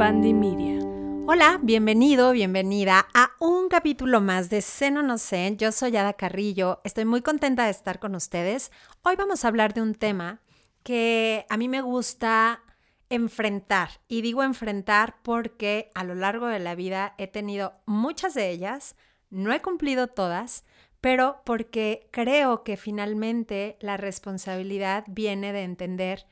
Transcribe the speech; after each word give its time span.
Media. 0.00 0.78
Hola, 1.26 1.60
bienvenido, 1.62 2.32
bienvenida 2.32 3.06
a 3.12 3.32
un 3.38 3.68
capítulo 3.68 4.22
más 4.22 4.48
de 4.48 4.62
Seno 4.62 5.02
No 5.02 5.18
Sé. 5.18 5.56
Yo 5.58 5.72
soy 5.72 5.94
Ada 5.94 6.14
Carrillo, 6.14 6.80
estoy 6.84 7.04
muy 7.04 7.20
contenta 7.20 7.66
de 7.66 7.70
estar 7.70 7.98
con 7.98 8.14
ustedes. 8.14 8.72
Hoy 9.02 9.16
vamos 9.16 9.44
a 9.44 9.48
hablar 9.48 9.74
de 9.74 9.82
un 9.82 9.94
tema 9.94 10.40
que 10.84 11.44
a 11.50 11.58
mí 11.58 11.68
me 11.68 11.82
gusta 11.82 12.62
enfrentar. 13.10 13.90
Y 14.08 14.22
digo 14.22 14.42
enfrentar 14.42 15.16
porque 15.22 15.90
a 15.94 16.02
lo 16.02 16.14
largo 16.14 16.46
de 16.46 16.60
la 16.60 16.74
vida 16.74 17.14
he 17.18 17.26
tenido 17.26 17.74
muchas 17.84 18.32
de 18.32 18.48
ellas, 18.48 18.96
no 19.28 19.52
he 19.52 19.60
cumplido 19.60 20.06
todas, 20.06 20.64
pero 21.02 21.42
porque 21.44 22.08
creo 22.10 22.64
que 22.64 22.78
finalmente 22.78 23.76
la 23.80 23.98
responsabilidad 23.98 25.04
viene 25.08 25.52
de 25.52 25.64
entender 25.64 26.24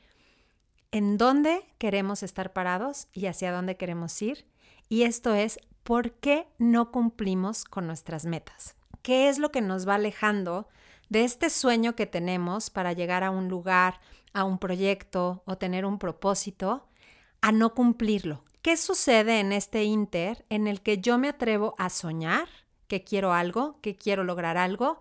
en 0.91 1.17
dónde 1.17 1.65
queremos 1.77 2.23
estar 2.23 2.53
parados 2.53 3.07
y 3.13 3.27
hacia 3.27 3.51
dónde 3.51 3.77
queremos 3.77 4.21
ir. 4.21 4.45
Y 4.87 5.03
esto 5.03 5.33
es 5.33 5.59
por 5.83 6.13
qué 6.13 6.47
no 6.57 6.91
cumplimos 6.91 7.63
con 7.63 7.87
nuestras 7.87 8.25
metas. 8.25 8.75
¿Qué 9.01 9.29
es 9.29 9.39
lo 9.39 9.51
que 9.51 9.61
nos 9.61 9.87
va 9.87 9.95
alejando 9.95 10.67
de 11.09 11.23
este 11.23 11.49
sueño 11.49 11.95
que 11.95 12.05
tenemos 12.05 12.69
para 12.69 12.93
llegar 12.93 13.23
a 13.23 13.31
un 13.31 13.47
lugar, 13.49 13.99
a 14.33 14.43
un 14.43 14.59
proyecto 14.59 15.43
o 15.45 15.57
tener 15.57 15.85
un 15.85 15.99
propósito, 15.99 16.87
a 17.41 17.51
no 17.51 17.73
cumplirlo? 17.73 18.43
¿Qué 18.61 18.75
sucede 18.75 19.39
en 19.39 19.53
este 19.53 19.83
inter 19.85 20.45
en 20.49 20.67
el 20.67 20.81
que 20.81 20.97
yo 20.97 21.17
me 21.17 21.29
atrevo 21.29 21.75
a 21.77 21.89
soñar 21.89 22.47
que 22.87 23.03
quiero 23.03 23.33
algo, 23.33 23.79
que 23.81 23.95
quiero 23.95 24.23
lograr 24.23 24.57
algo 24.57 24.99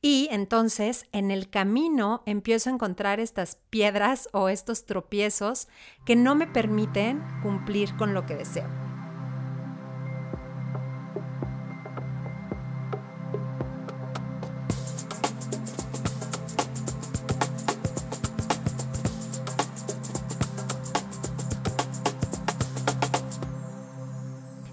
y 0.00 0.28
entonces 0.30 1.06
en 1.12 1.30
el 1.30 1.50
camino 1.50 2.22
empiezo 2.26 2.70
a 2.70 2.74
encontrar 2.74 3.20
estas 3.20 3.56
piedras 3.70 4.28
o 4.32 4.48
estos 4.48 4.86
tropiezos 4.86 5.68
que 6.04 6.14
no 6.14 6.34
me 6.34 6.46
permiten 6.46 7.22
cumplir 7.42 7.96
con 7.96 8.14
lo 8.14 8.24
que 8.24 8.36
deseo. 8.36 8.68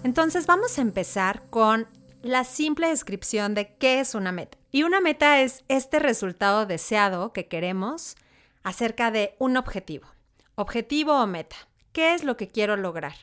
Entonces 0.04 0.46
vamos 0.46 0.78
a 0.78 0.82
empezar 0.82 1.42
con 1.50 1.88
la 2.22 2.44
simple 2.44 2.88
descripción 2.88 3.54
de 3.54 3.74
qué 3.76 4.00
es 4.00 4.14
una 4.14 4.32
meta. 4.32 4.55
Y 4.76 4.82
una 4.82 5.00
meta 5.00 5.40
es 5.40 5.64
este 5.68 6.00
resultado 6.00 6.66
deseado 6.66 7.32
que 7.32 7.46
queremos 7.48 8.14
acerca 8.62 9.10
de 9.10 9.34
un 9.38 9.56
objetivo. 9.56 10.06
Objetivo 10.54 11.14
o 11.14 11.26
meta. 11.26 11.56
¿Qué 11.94 12.12
es 12.12 12.24
lo 12.24 12.36
que 12.36 12.48
quiero 12.48 12.76
lograr? 12.76 13.14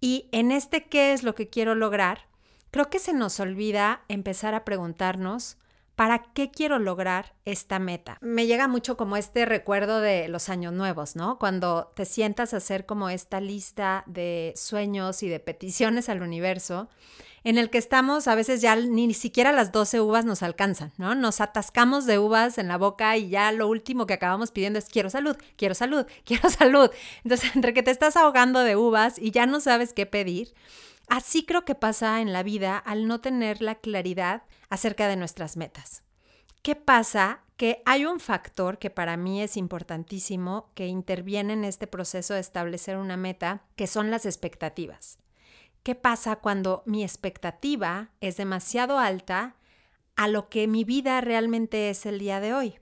Y 0.00 0.28
en 0.32 0.50
este 0.50 0.86
qué 0.86 1.12
es 1.12 1.22
lo 1.22 1.36
que 1.36 1.48
quiero 1.48 1.76
lograr, 1.76 2.26
creo 2.72 2.90
que 2.90 2.98
se 2.98 3.12
nos 3.12 3.38
olvida 3.38 4.00
empezar 4.08 4.52
a 4.52 4.64
preguntarnos 4.64 5.58
¿Para 6.00 6.22
qué 6.32 6.50
quiero 6.50 6.78
lograr 6.78 7.34
esta 7.44 7.78
meta? 7.78 8.16
Me 8.22 8.46
llega 8.46 8.68
mucho 8.68 8.96
como 8.96 9.18
este 9.18 9.44
recuerdo 9.44 10.00
de 10.00 10.28
los 10.28 10.48
años 10.48 10.72
nuevos, 10.72 11.14
¿no? 11.14 11.38
Cuando 11.38 11.92
te 11.94 12.06
sientas 12.06 12.54
a 12.54 12.56
hacer 12.56 12.86
como 12.86 13.10
esta 13.10 13.38
lista 13.38 14.04
de 14.06 14.54
sueños 14.56 15.22
y 15.22 15.28
de 15.28 15.40
peticiones 15.40 16.08
al 16.08 16.22
universo 16.22 16.88
en 17.44 17.58
el 17.58 17.68
que 17.68 17.76
estamos, 17.76 18.28
a 18.28 18.34
veces 18.34 18.62
ya 18.62 18.76
ni 18.76 19.12
siquiera 19.12 19.52
las 19.52 19.72
12 19.72 20.00
uvas 20.00 20.24
nos 20.24 20.42
alcanzan, 20.42 20.90
¿no? 20.96 21.14
Nos 21.14 21.42
atascamos 21.42 22.06
de 22.06 22.18
uvas 22.18 22.56
en 22.56 22.68
la 22.68 22.78
boca 22.78 23.18
y 23.18 23.28
ya 23.28 23.52
lo 23.52 23.68
último 23.68 24.06
que 24.06 24.14
acabamos 24.14 24.52
pidiendo 24.52 24.78
es 24.78 24.86
quiero 24.86 25.10
salud, 25.10 25.36
quiero 25.56 25.74
salud, 25.74 26.06
quiero 26.24 26.48
salud. 26.48 26.90
Entonces, 27.24 27.54
entre 27.54 27.74
que 27.74 27.82
te 27.82 27.90
estás 27.90 28.16
ahogando 28.16 28.60
de 28.60 28.74
uvas 28.74 29.18
y 29.18 29.32
ya 29.32 29.44
no 29.44 29.60
sabes 29.60 29.92
qué 29.92 30.06
pedir, 30.06 30.54
así 31.10 31.44
creo 31.44 31.66
que 31.66 31.74
pasa 31.74 32.22
en 32.22 32.32
la 32.32 32.42
vida 32.42 32.78
al 32.78 33.06
no 33.06 33.20
tener 33.20 33.60
la 33.60 33.74
claridad 33.74 34.44
acerca 34.70 35.08
de 35.08 35.16
nuestras 35.16 35.58
metas. 35.58 36.02
¿Qué 36.62 36.76
pasa? 36.76 37.42
Que 37.56 37.82
hay 37.84 38.06
un 38.06 38.20
factor 38.20 38.78
que 38.78 38.88
para 38.88 39.18
mí 39.18 39.42
es 39.42 39.58
importantísimo 39.58 40.70
que 40.74 40.86
interviene 40.86 41.52
en 41.52 41.64
este 41.64 41.86
proceso 41.86 42.34
de 42.34 42.40
establecer 42.40 42.96
una 42.96 43.18
meta, 43.18 43.64
que 43.76 43.86
son 43.86 44.10
las 44.10 44.24
expectativas. 44.24 45.18
¿Qué 45.82 45.94
pasa 45.94 46.36
cuando 46.36 46.82
mi 46.86 47.02
expectativa 47.02 48.10
es 48.20 48.36
demasiado 48.36 48.98
alta 48.98 49.56
a 50.16 50.28
lo 50.28 50.48
que 50.48 50.66
mi 50.66 50.84
vida 50.84 51.20
realmente 51.20 51.90
es 51.90 52.06
el 52.06 52.18
día 52.18 52.40
de 52.40 52.54
hoy? 52.54 52.79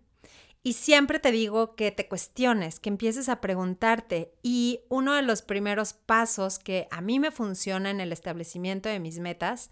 Y 0.69 0.75
siempre 0.75 1.19
te 1.19 1.33
digo 1.33 1.77
que 1.77 1.93
te 1.93 2.09
cuestiones, 2.09 2.79
que 2.79 2.91
empieces 2.91 3.31
a 3.31 3.41
preguntarte. 3.41 4.35
Y 4.43 4.81
uno 4.91 5.15
de 5.15 5.23
los 5.23 5.41
primeros 5.41 5.95
pasos 5.95 6.59
que 6.59 6.89
a 6.91 7.01
mí 7.01 7.19
me 7.19 7.31
funciona 7.31 7.89
en 7.89 8.01
el 8.01 8.13
establecimiento 8.13 8.91
de 8.91 9.01
mis 9.01 9.19
metas 9.19 9.71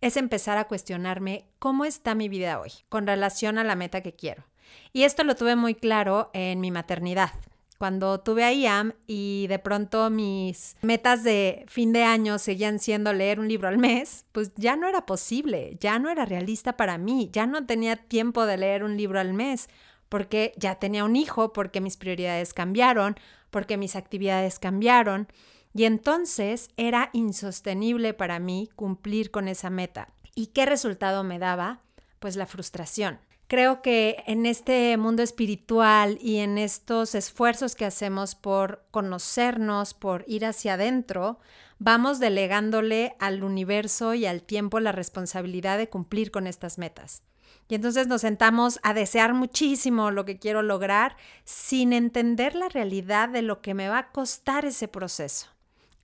es 0.00 0.16
empezar 0.16 0.58
a 0.58 0.66
cuestionarme 0.66 1.46
cómo 1.60 1.84
está 1.84 2.16
mi 2.16 2.28
vida 2.28 2.58
hoy 2.58 2.72
con 2.88 3.06
relación 3.06 3.56
a 3.56 3.62
la 3.62 3.76
meta 3.76 4.00
que 4.00 4.14
quiero. 4.16 4.42
Y 4.92 5.04
esto 5.04 5.22
lo 5.22 5.36
tuve 5.36 5.54
muy 5.54 5.76
claro 5.76 6.32
en 6.32 6.58
mi 6.58 6.72
maternidad. 6.72 7.30
Cuando 7.78 8.18
tuve 8.18 8.42
a 8.42 8.52
IAM 8.52 8.94
y 9.06 9.46
de 9.48 9.60
pronto 9.60 10.10
mis 10.10 10.76
metas 10.82 11.22
de 11.22 11.64
fin 11.68 11.92
de 11.92 12.02
año 12.02 12.38
seguían 12.38 12.80
siendo 12.80 13.12
leer 13.12 13.38
un 13.38 13.46
libro 13.46 13.68
al 13.68 13.78
mes, 13.78 14.24
pues 14.32 14.52
ya 14.56 14.74
no 14.74 14.88
era 14.88 15.06
posible, 15.06 15.76
ya 15.80 16.00
no 16.00 16.10
era 16.10 16.24
realista 16.24 16.76
para 16.76 16.98
mí, 16.98 17.30
ya 17.32 17.46
no 17.46 17.64
tenía 17.64 17.96
tiempo 17.96 18.44
de 18.46 18.56
leer 18.56 18.82
un 18.84 18.96
libro 18.96 19.20
al 19.20 19.34
mes, 19.34 19.68
porque 20.12 20.52
ya 20.58 20.74
tenía 20.74 21.04
un 21.04 21.16
hijo, 21.16 21.54
porque 21.54 21.80
mis 21.80 21.96
prioridades 21.96 22.52
cambiaron, 22.52 23.16
porque 23.50 23.78
mis 23.78 23.96
actividades 23.96 24.58
cambiaron. 24.58 25.26
Y 25.72 25.84
entonces 25.84 26.68
era 26.76 27.08
insostenible 27.14 28.12
para 28.12 28.38
mí 28.38 28.68
cumplir 28.76 29.30
con 29.30 29.48
esa 29.48 29.70
meta. 29.70 30.12
¿Y 30.34 30.48
qué 30.48 30.66
resultado 30.66 31.24
me 31.24 31.38
daba? 31.38 31.80
Pues 32.18 32.36
la 32.36 32.44
frustración. 32.44 33.20
Creo 33.46 33.80
que 33.80 34.22
en 34.26 34.44
este 34.44 34.94
mundo 34.98 35.22
espiritual 35.22 36.18
y 36.20 36.40
en 36.40 36.58
estos 36.58 37.14
esfuerzos 37.14 37.74
que 37.74 37.86
hacemos 37.86 38.34
por 38.34 38.84
conocernos, 38.90 39.94
por 39.94 40.26
ir 40.28 40.44
hacia 40.44 40.74
adentro, 40.74 41.38
vamos 41.78 42.20
delegándole 42.20 43.16
al 43.18 43.42
universo 43.44 44.12
y 44.12 44.26
al 44.26 44.42
tiempo 44.42 44.78
la 44.78 44.92
responsabilidad 44.92 45.78
de 45.78 45.88
cumplir 45.88 46.30
con 46.30 46.46
estas 46.46 46.76
metas. 46.76 47.22
Y 47.72 47.74
entonces 47.74 48.06
nos 48.06 48.20
sentamos 48.20 48.78
a 48.82 48.92
desear 48.92 49.32
muchísimo 49.32 50.10
lo 50.10 50.26
que 50.26 50.38
quiero 50.38 50.60
lograr 50.60 51.16
sin 51.46 51.94
entender 51.94 52.54
la 52.54 52.68
realidad 52.68 53.30
de 53.30 53.40
lo 53.40 53.62
que 53.62 53.72
me 53.72 53.88
va 53.88 53.96
a 53.96 54.12
costar 54.12 54.66
ese 54.66 54.88
proceso. 54.88 55.46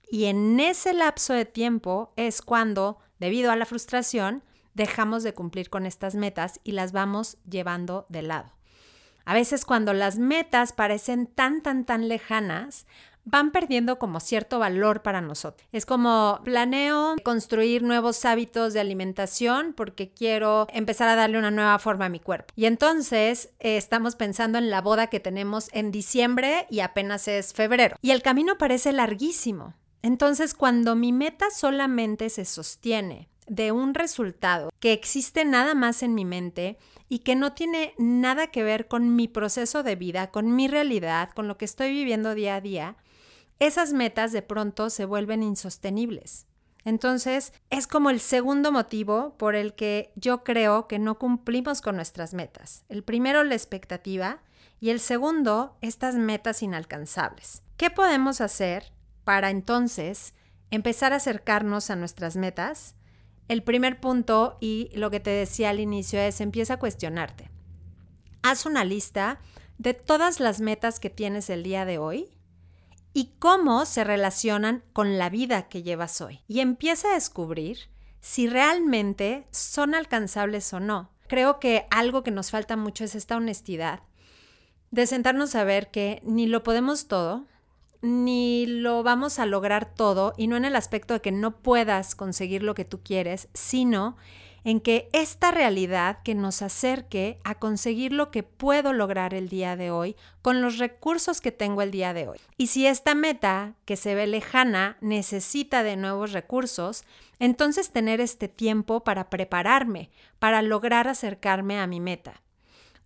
Y 0.09 0.25
en 0.25 0.59
ese 0.59 0.93
lapso 0.93 1.33
de 1.33 1.45
tiempo 1.45 2.11
es 2.15 2.41
cuando, 2.41 2.97
debido 3.19 3.51
a 3.51 3.55
la 3.55 3.67
frustración, 3.67 4.41
dejamos 4.73 5.21
de 5.21 5.35
cumplir 5.35 5.69
con 5.69 5.85
estas 5.85 6.15
metas 6.15 6.59
y 6.63 6.71
las 6.71 6.91
vamos 6.91 7.37
llevando 7.47 8.07
de 8.09 8.23
lado. 8.23 8.51
A 9.25 9.35
veces 9.35 9.63
cuando 9.63 9.93
las 9.93 10.17
metas 10.17 10.73
parecen 10.73 11.27
tan, 11.27 11.61
tan, 11.61 11.85
tan 11.85 12.07
lejanas, 12.07 12.87
van 13.29 13.51
perdiendo 13.51 13.99
como 13.99 14.19
cierto 14.19 14.59
valor 14.59 15.01
para 15.01 15.21
nosotros. 15.21 15.67
Es 15.71 15.85
como 15.85 16.39
planeo 16.43 17.15
construir 17.23 17.83
nuevos 17.83 18.25
hábitos 18.25 18.73
de 18.73 18.79
alimentación 18.79 19.73
porque 19.73 20.11
quiero 20.11 20.67
empezar 20.73 21.09
a 21.09 21.15
darle 21.15 21.37
una 21.37 21.51
nueva 21.51 21.77
forma 21.79 22.05
a 22.05 22.09
mi 22.09 22.19
cuerpo. 22.19 22.53
Y 22.55 22.65
entonces 22.65 23.49
eh, 23.59 23.77
estamos 23.77 24.15
pensando 24.15 24.57
en 24.57 24.69
la 24.69 24.81
boda 24.81 25.07
que 25.07 25.19
tenemos 25.19 25.69
en 25.73 25.91
diciembre 25.91 26.65
y 26.69 26.79
apenas 26.79 27.27
es 27.27 27.53
febrero. 27.53 27.95
Y 28.01 28.11
el 28.11 28.21
camino 28.21 28.57
parece 28.57 28.91
larguísimo. 28.91 29.75
Entonces, 30.01 30.53
cuando 30.53 30.95
mi 30.95 31.11
meta 31.11 31.47
solamente 31.51 32.29
se 32.29 32.45
sostiene 32.45 33.27
de 33.47 33.71
un 33.71 33.93
resultado 33.93 34.69
que 34.79 34.93
existe 34.93 35.43
nada 35.43 35.73
más 35.73 36.03
en 36.03 36.15
mi 36.15 36.23
mente 36.23 36.77
y 37.09 37.19
que 37.19 37.35
no 37.35 37.53
tiene 37.53 37.93
nada 37.97 38.47
que 38.47 38.63
ver 38.63 38.87
con 38.87 39.15
mi 39.15 39.27
proceso 39.27 39.83
de 39.83 39.95
vida, 39.95 40.31
con 40.31 40.55
mi 40.55 40.67
realidad, 40.67 41.31
con 41.31 41.47
lo 41.47 41.57
que 41.57 41.65
estoy 41.65 41.91
viviendo 41.91 42.35
día 42.35 42.55
a 42.55 42.61
día, 42.61 42.95
esas 43.59 43.93
metas 43.93 44.31
de 44.31 44.41
pronto 44.41 44.89
se 44.89 45.05
vuelven 45.05 45.43
insostenibles. 45.43 46.47
Entonces, 46.85 47.53
es 47.69 47.87
como 47.87 48.09
el 48.09 48.19
segundo 48.19 48.71
motivo 48.71 49.35
por 49.37 49.55
el 49.55 49.75
que 49.75 50.13
yo 50.15 50.43
creo 50.43 50.87
que 50.87 50.97
no 50.97 51.19
cumplimos 51.19 51.81
con 51.81 51.95
nuestras 51.95 52.33
metas. 52.33 52.85
El 52.89 53.03
primero, 53.03 53.43
la 53.43 53.55
expectativa, 53.55 54.41
y 54.79 54.91
el 54.91 55.01
segundo, 55.01 55.77
estas 55.81 56.15
metas 56.15 56.63
inalcanzables. 56.63 57.63
¿Qué 57.75 57.89
podemos 57.89 58.39
hacer 58.39 58.93
para 59.25 59.49
entonces 59.49 60.33
empezar 60.71 61.13
a 61.13 61.17
acercarnos 61.17 61.89
a 61.89 61.95
nuestras 61.95 62.37
metas 62.37 62.95
el 63.49 63.63
primer 63.63 63.99
punto 63.99 64.57
y 64.61 64.91
lo 64.93 65.09
que 65.09 65.19
te 65.19 65.31
decía 65.31 65.71
al 65.71 65.79
inicio 65.79 66.19
es 66.19 66.39
empieza 66.39 66.75
a 66.75 66.79
cuestionarte. 66.79 67.49
Haz 68.43 68.65
una 68.67 68.85
lista 68.85 69.39
de 69.79 69.95
todas 69.95 70.39
las 70.39 70.61
metas 70.61 70.99
que 70.99 71.09
tienes 71.09 71.49
el 71.49 71.63
día 71.63 71.83
de 71.83 71.97
hoy 71.97 72.29
y 73.13 73.33
cómo 73.39 73.85
se 73.85 74.03
relacionan 74.03 74.83
con 74.93 75.17
la 75.17 75.29
vida 75.29 75.67
que 75.69 75.83
llevas 75.83 76.21
hoy. 76.21 76.41
Y 76.47 76.59
empieza 76.59 77.09
a 77.09 77.15
descubrir 77.15 77.89
si 78.21 78.47
realmente 78.47 79.47
son 79.51 79.95
alcanzables 79.95 80.73
o 80.73 80.79
no. 80.79 81.11
Creo 81.27 81.59
que 81.59 81.85
algo 81.91 82.23
que 82.23 82.31
nos 82.31 82.51
falta 82.51 82.75
mucho 82.75 83.03
es 83.03 83.15
esta 83.15 83.37
honestidad 83.37 84.01
de 84.91 85.05
sentarnos 85.05 85.55
a 85.55 85.63
ver 85.63 85.91
que 85.91 86.21
ni 86.25 86.47
lo 86.47 86.63
podemos 86.63 87.07
todo, 87.07 87.45
ni 88.01 88.65
lo 88.65 89.03
vamos 89.03 89.39
a 89.39 89.45
lograr 89.45 89.93
todo, 89.93 90.33
y 90.37 90.47
no 90.47 90.57
en 90.57 90.65
el 90.65 90.75
aspecto 90.75 91.13
de 91.13 91.21
que 91.21 91.31
no 91.31 91.59
puedas 91.61 92.15
conseguir 92.15 92.63
lo 92.63 92.73
que 92.73 92.85
tú 92.85 93.01
quieres, 93.03 93.49
sino 93.53 94.17
en 94.63 94.79
que 94.79 95.09
esta 95.13 95.51
realidad 95.51 96.19
que 96.23 96.35
nos 96.35 96.61
acerque 96.61 97.39
a 97.43 97.55
conseguir 97.55 98.11
lo 98.11 98.31
que 98.31 98.43
puedo 98.43 98.93
lograr 98.93 99.33
el 99.33 99.49
día 99.49 99.75
de 99.75 99.91
hoy 99.91 100.15
con 100.41 100.61
los 100.61 100.77
recursos 100.77 101.41
que 101.41 101.51
tengo 101.51 101.81
el 101.81 101.91
día 101.91 102.13
de 102.13 102.27
hoy. 102.27 102.39
Y 102.57 102.67
si 102.67 102.87
esta 102.87 103.15
meta, 103.15 103.75
que 103.85 103.95
se 103.95 104.15
ve 104.15 104.27
lejana, 104.27 104.97
necesita 105.01 105.83
de 105.83 105.95
nuevos 105.95 106.31
recursos, 106.31 107.03
entonces 107.39 107.91
tener 107.91 108.21
este 108.21 108.47
tiempo 108.47 109.03
para 109.03 109.29
prepararme, 109.29 110.09
para 110.39 110.61
lograr 110.61 111.07
acercarme 111.07 111.79
a 111.79 111.87
mi 111.87 111.99
meta. 111.99 112.41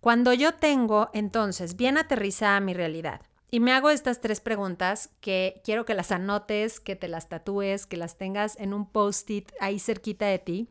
Cuando 0.00 0.32
yo 0.32 0.54
tengo 0.54 1.10
entonces 1.14 1.76
bien 1.76 1.96
aterrizada 1.96 2.60
mi 2.60 2.74
realidad, 2.74 3.22
y 3.50 3.60
me 3.60 3.72
hago 3.72 3.90
estas 3.90 4.20
tres 4.20 4.40
preguntas 4.40 5.10
que 5.20 5.62
quiero 5.64 5.84
que 5.84 5.94
las 5.94 6.10
anotes, 6.10 6.80
que 6.80 6.96
te 6.96 7.06
las 7.06 7.28
tatúes, 7.28 7.86
que 7.86 7.96
las 7.96 8.18
tengas 8.18 8.58
en 8.58 8.74
un 8.74 8.84
post-it 8.84 9.52
ahí 9.60 9.78
cerquita 9.78 10.26
de 10.26 10.40
ti 10.40 10.68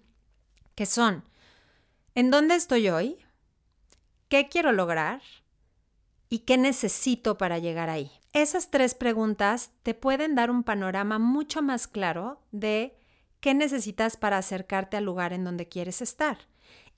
que 0.76 0.86
son, 0.86 1.24
¿en 2.16 2.32
dónde 2.32 2.56
estoy 2.56 2.90
hoy? 2.90 3.18
¿Qué 4.28 4.50
quiero 4.50 4.72
lograr? 4.72 5.22
¿Y 6.30 6.40
qué 6.40 6.58
necesito 6.58 7.38
para 7.38 7.60
llegar 7.60 7.90
ahí? 7.90 8.12
Esas 8.34 8.72
tres 8.72 8.96
preguntas 8.96 9.72
te 9.84 9.94
pueden 9.94 10.34
dar 10.34 10.50
un 10.50 10.64
panorama 10.64 11.20
mucho 11.20 11.62
más 11.62 11.88
claro 11.88 12.42
de 12.52 12.98
qué 13.40 13.54
necesitas 13.54 14.18
para 14.18 14.40
acercarte 14.40 14.98
al 14.98 15.04
lugar 15.04 15.34
en 15.34 15.44
donde 15.44 15.68
quieres 15.68 16.02
estar. 16.02 16.40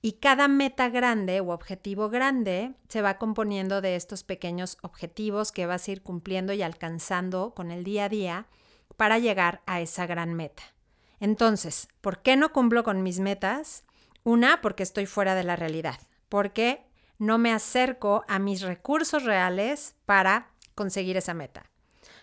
Y 0.00 0.12
cada 0.12 0.48
meta 0.48 0.88
grande 0.88 1.40
o 1.40 1.50
objetivo 1.50 2.08
grande 2.08 2.74
se 2.88 3.02
va 3.02 3.18
componiendo 3.18 3.80
de 3.80 3.96
estos 3.96 4.22
pequeños 4.22 4.78
objetivos 4.80 5.52
que 5.52 5.66
vas 5.66 5.88
a 5.88 5.92
ir 5.92 6.02
cumpliendo 6.02 6.52
y 6.52 6.62
alcanzando 6.62 7.52
con 7.54 7.70
el 7.70 7.84
día 7.84 8.04
a 8.04 8.08
día 8.08 8.46
para 8.96 9.18
llegar 9.18 9.62
a 9.66 9.80
esa 9.80 10.06
gran 10.06 10.32
meta. 10.34 10.62
Entonces, 11.20 11.88
¿por 12.00 12.22
qué 12.22 12.36
no 12.36 12.52
cumplo 12.52 12.84
con 12.84 13.02
mis 13.02 13.20
metas? 13.20 13.84
Una, 14.22 14.60
porque 14.60 14.82
estoy 14.82 15.06
fuera 15.06 15.34
de 15.34 15.44
la 15.44 15.56
realidad, 15.56 15.98
porque 16.28 16.84
no 17.18 17.38
me 17.38 17.52
acerco 17.52 18.24
a 18.28 18.38
mis 18.38 18.62
recursos 18.62 19.24
reales 19.24 19.94
para 20.04 20.50
conseguir 20.74 21.16
esa 21.16 21.34
meta. 21.34 21.70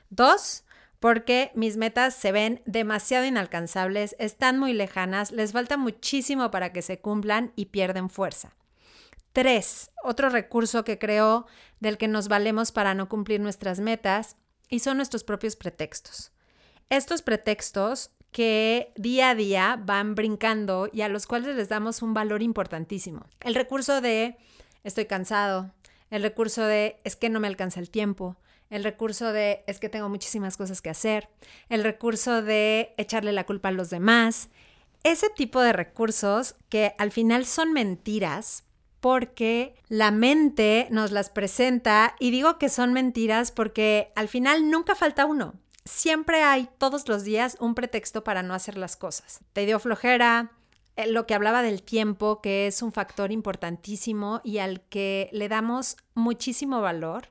Dos, 0.10 0.64
porque 1.00 1.52
mis 1.56 1.76
metas 1.76 2.16
se 2.16 2.32
ven 2.32 2.62
demasiado 2.66 3.26
inalcanzables, 3.26 4.16
están 4.20 4.60
muy 4.60 4.74
lejanas, 4.74 5.32
les 5.32 5.52
falta 5.52 5.76
muchísimo 5.76 6.52
para 6.52 6.72
que 6.72 6.82
se 6.82 7.00
cumplan 7.00 7.52
y 7.56 7.66
pierden 7.66 8.10
fuerza. 8.10 8.56
Tres, 9.34 9.92
otro 10.04 10.30
recurso 10.30 10.84
que 10.84 11.00
creo 11.00 11.48
del 11.80 11.98
que 11.98 12.08
nos 12.08 12.28
valemos 12.28 12.72
para 12.72 12.94
no 12.94 13.10
cumplir 13.10 13.42
nuestras 13.42 13.80
metas 13.80 14.38
y 14.70 14.80
son 14.80 14.98
nuestros 14.98 15.24
propios 15.24 15.56
pretextos. 15.56 16.32
Estos 16.90 17.24
pretextos 17.24 18.12
que 18.34 18.92
día 18.96 19.30
a 19.30 19.36
día 19.36 19.80
van 19.82 20.16
brincando 20.16 20.90
y 20.92 21.02
a 21.02 21.08
los 21.08 21.26
cuales 21.26 21.56
les 21.56 21.70
damos 21.70 22.02
un 22.02 22.14
valor 22.14 22.42
importantísimo. 22.42 23.26
El 23.40 23.56
recurso 23.56 24.02
de 24.02 24.36
estoy 24.84 25.06
cansado, 25.06 25.72
el 26.10 26.24
recurso 26.24 26.66
de 26.66 26.98
es 27.06 27.16
que 27.16 27.30
no 27.30 27.40
me 27.40 27.48
alcanza 27.48 27.80
el 27.80 27.90
tiempo, 27.90 28.36
el 28.70 28.84
recurso 28.84 29.32
de 29.32 29.64
es 29.68 29.80
que 29.80 29.88
tengo 29.88 30.10
muchísimas 30.10 30.58
cosas 30.58 30.82
que 30.82 30.90
hacer, 30.90 31.30
el 31.70 31.84
recurso 31.84 32.42
de 32.42 32.94
echarle 32.98 33.32
la 33.32 33.46
culpa 33.46 33.70
a 33.70 33.72
los 33.72 33.90
demás, 33.90 34.50
ese 35.04 35.30
tipo 35.30 35.62
de 35.62 35.74
recursos 35.74 36.56
que 36.70 36.96
al 36.98 37.12
final 37.12 37.46
son 37.46 37.72
mentiras 37.72 38.66
porque 39.00 39.76
la 39.90 40.12
mente 40.12 40.88
nos 40.90 41.12
las 41.12 41.30
presenta 41.30 42.16
y 42.20 42.32
digo 42.32 42.58
que 42.58 42.70
son 42.70 42.94
mentiras 42.94 43.52
porque 43.52 44.12
al 44.16 44.28
final 44.28 44.72
nunca 44.72 44.96
falta 44.96 45.26
uno 45.26 45.54
siempre 45.86 46.44
hay 46.44 46.70
todos 46.78 47.08
los 47.08 47.24
días 47.24 47.58
un 47.60 47.76
pretexto 47.76 48.24
para 48.24 48.44
no 48.44 48.54
hacer 48.54 48.78
las 48.78 48.96
cosas. 48.96 49.42
Te 49.54 49.66
dio 49.66 49.80
flojera, 49.80 50.52
eh, 50.96 51.08
lo 51.08 51.26
que 51.26 51.34
hablaba 51.34 51.62
del 51.62 51.84
tiempo, 51.84 52.42
que 52.42 52.68
es 52.68 52.82
un 52.82 52.92
factor 52.92 53.32
importantísimo 53.32 54.42
y 54.44 54.60
al 54.60 54.82
que 54.82 55.30
le 55.32 55.50
damos 55.50 55.98
muchísimo 56.14 56.82
valor, 56.82 57.30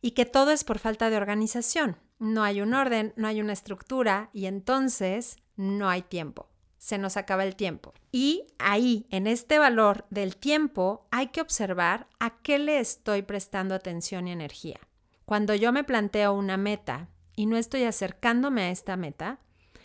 y 0.00 0.12
que 0.12 0.26
todo 0.26 0.50
es 0.50 0.64
por 0.64 0.78
falta 0.78 1.10
de 1.10 1.16
organización. 1.16 1.96
No 2.18 2.42
hay 2.42 2.60
un 2.60 2.74
orden, 2.74 3.12
no 3.16 3.28
hay 3.28 3.40
una 3.40 3.52
estructura 3.52 4.30
y 4.32 4.46
entonces 4.46 5.36
no 5.56 5.88
hay 5.88 6.02
tiempo. 6.02 6.48
Se 6.78 6.98
nos 6.98 7.16
acaba 7.16 7.44
el 7.44 7.54
tiempo. 7.54 7.94
Y 8.10 8.44
ahí, 8.58 9.06
en 9.10 9.28
este 9.28 9.60
valor 9.60 10.04
del 10.10 10.36
tiempo, 10.36 11.06
hay 11.12 11.28
que 11.28 11.40
observar 11.40 12.08
a 12.18 12.38
qué 12.42 12.58
le 12.58 12.80
estoy 12.80 13.22
prestando 13.22 13.76
atención 13.76 14.26
y 14.26 14.32
energía. 14.32 14.80
Cuando 15.24 15.54
yo 15.54 15.72
me 15.72 15.84
planteo 15.84 16.32
una 16.32 16.56
meta 16.56 17.08
y 17.36 17.46
no 17.46 17.56
estoy 17.56 17.84
acercándome 17.84 18.62
a 18.62 18.70
esta 18.70 18.96
meta, 18.96 19.38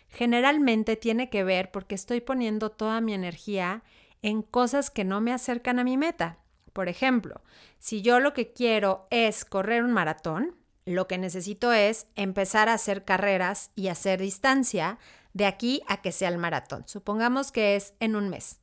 generalmente 0.10 0.96
tiene 0.96 1.30
que 1.30 1.44
ver 1.44 1.72
porque 1.72 1.96
estoy 1.96 2.22
poniendo 2.22 2.72
toda 2.72 3.02
mi 3.02 3.14
energía 3.14 3.84
en 4.22 4.42
cosas 4.42 4.90
que 4.90 5.04
no 5.04 5.22
me 5.22 5.34
acercan 5.34 5.80
a 5.80 5.84
mi 5.84 5.98
meta. 5.98 6.40
Por 6.74 6.90
ejemplo, 6.90 7.42
si 7.80 8.02
yo 8.02 8.20
lo 8.20 8.34
que 8.34 8.54
quiero 8.54 9.06
es 9.10 9.46
correr 9.46 9.84
un 9.84 9.94
maratón, 9.94 10.56
lo 10.86 11.08
que 11.08 11.18
necesito 11.18 11.74
es 11.74 12.08
empezar 12.16 12.70
a 12.70 12.74
hacer 12.74 13.04
carreras 13.04 13.72
y 13.76 13.90
hacer 13.90 14.22
distancia 14.22 15.00
de 15.34 15.46
aquí 15.46 15.82
a 15.88 16.02
que 16.02 16.12
sea 16.12 16.30
el 16.30 16.38
maratón. 16.38 16.84
Supongamos 16.88 17.52
que 17.52 17.76
es 17.76 17.94
en 18.00 18.16
un 18.16 18.30
mes. 18.30 18.60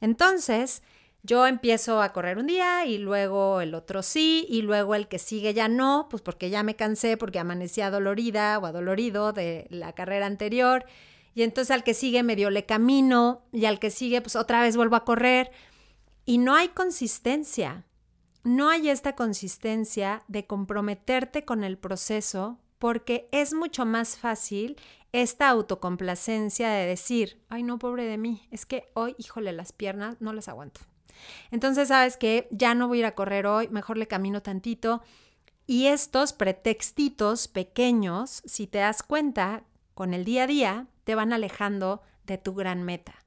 Entonces, 0.00 0.82
yo 1.24 1.46
empiezo 1.46 2.02
a 2.02 2.12
correr 2.12 2.36
un 2.36 2.46
día 2.46 2.84
y 2.84 2.98
luego 2.98 3.62
el 3.62 3.74
otro 3.74 4.02
sí 4.02 4.46
y 4.46 4.60
luego 4.60 4.94
el 4.94 5.08
que 5.08 5.18
sigue 5.18 5.54
ya 5.54 5.68
no, 5.68 6.06
pues 6.10 6.22
porque 6.22 6.50
ya 6.50 6.62
me 6.62 6.76
cansé, 6.76 7.16
porque 7.16 7.38
amanecí 7.38 7.80
adolorida 7.80 8.58
o 8.58 8.66
adolorido 8.66 9.32
de 9.32 9.66
la 9.70 9.94
carrera 9.94 10.26
anterior. 10.26 10.84
Y 11.34 11.42
entonces 11.42 11.70
al 11.70 11.82
que 11.82 11.94
sigue 11.94 12.22
medio 12.22 12.50
le 12.50 12.66
camino 12.66 13.42
y 13.52 13.64
al 13.64 13.78
que 13.78 13.88
sigue 13.88 14.20
pues 14.20 14.36
otra 14.36 14.60
vez 14.60 14.76
vuelvo 14.76 14.96
a 14.96 15.06
correr. 15.06 15.50
Y 16.26 16.36
no 16.36 16.54
hay 16.54 16.68
consistencia. 16.68 17.86
No 18.42 18.68
hay 18.68 18.90
esta 18.90 19.16
consistencia 19.16 20.22
de 20.28 20.46
comprometerte 20.46 21.46
con 21.46 21.64
el 21.64 21.78
proceso 21.78 22.58
porque 22.78 23.30
es 23.32 23.54
mucho 23.54 23.86
más 23.86 24.18
fácil 24.18 24.76
esta 25.12 25.48
autocomplacencia 25.48 26.68
de 26.68 26.86
decir, 26.86 27.40
ay 27.48 27.62
no, 27.62 27.78
pobre 27.78 28.04
de 28.04 28.18
mí, 28.18 28.46
es 28.50 28.66
que 28.66 28.90
hoy, 28.92 29.14
híjole, 29.16 29.52
las 29.52 29.72
piernas 29.72 30.16
no 30.20 30.34
las 30.34 30.48
aguanto. 30.48 30.82
Entonces, 31.50 31.88
sabes 31.88 32.16
que 32.16 32.48
ya 32.50 32.74
no 32.74 32.88
voy 32.88 32.98
a 32.98 33.00
ir 33.00 33.06
a 33.06 33.14
correr 33.14 33.46
hoy, 33.46 33.68
mejor 33.68 33.96
le 33.96 34.06
camino 34.06 34.42
tantito. 34.42 35.02
Y 35.66 35.86
estos 35.86 36.32
pretextitos 36.32 37.48
pequeños, 37.48 38.42
si 38.44 38.66
te 38.66 38.78
das 38.78 39.02
cuenta, 39.02 39.64
con 39.94 40.12
el 40.12 40.24
día 40.24 40.44
a 40.44 40.46
día, 40.46 40.86
te 41.04 41.14
van 41.14 41.32
alejando 41.32 42.02
de 42.26 42.38
tu 42.38 42.54
gran 42.54 42.82
meta. 42.82 43.24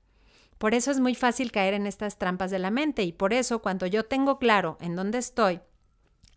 Por 0.57 0.73
eso 0.73 0.91
es 0.91 0.99
muy 0.99 1.15
fácil 1.15 1.51
caer 1.51 1.73
en 1.73 1.85
estas 1.85 2.17
trampas 2.17 2.51
de 2.51 2.59
la 2.59 2.71
mente 2.71 3.03
y 3.03 3.11
por 3.11 3.33
eso 3.33 3.61
cuando 3.61 3.85
yo 3.85 4.05
tengo 4.05 4.39
claro 4.39 4.77
en 4.81 4.95
dónde 4.95 5.19
estoy, 5.19 5.61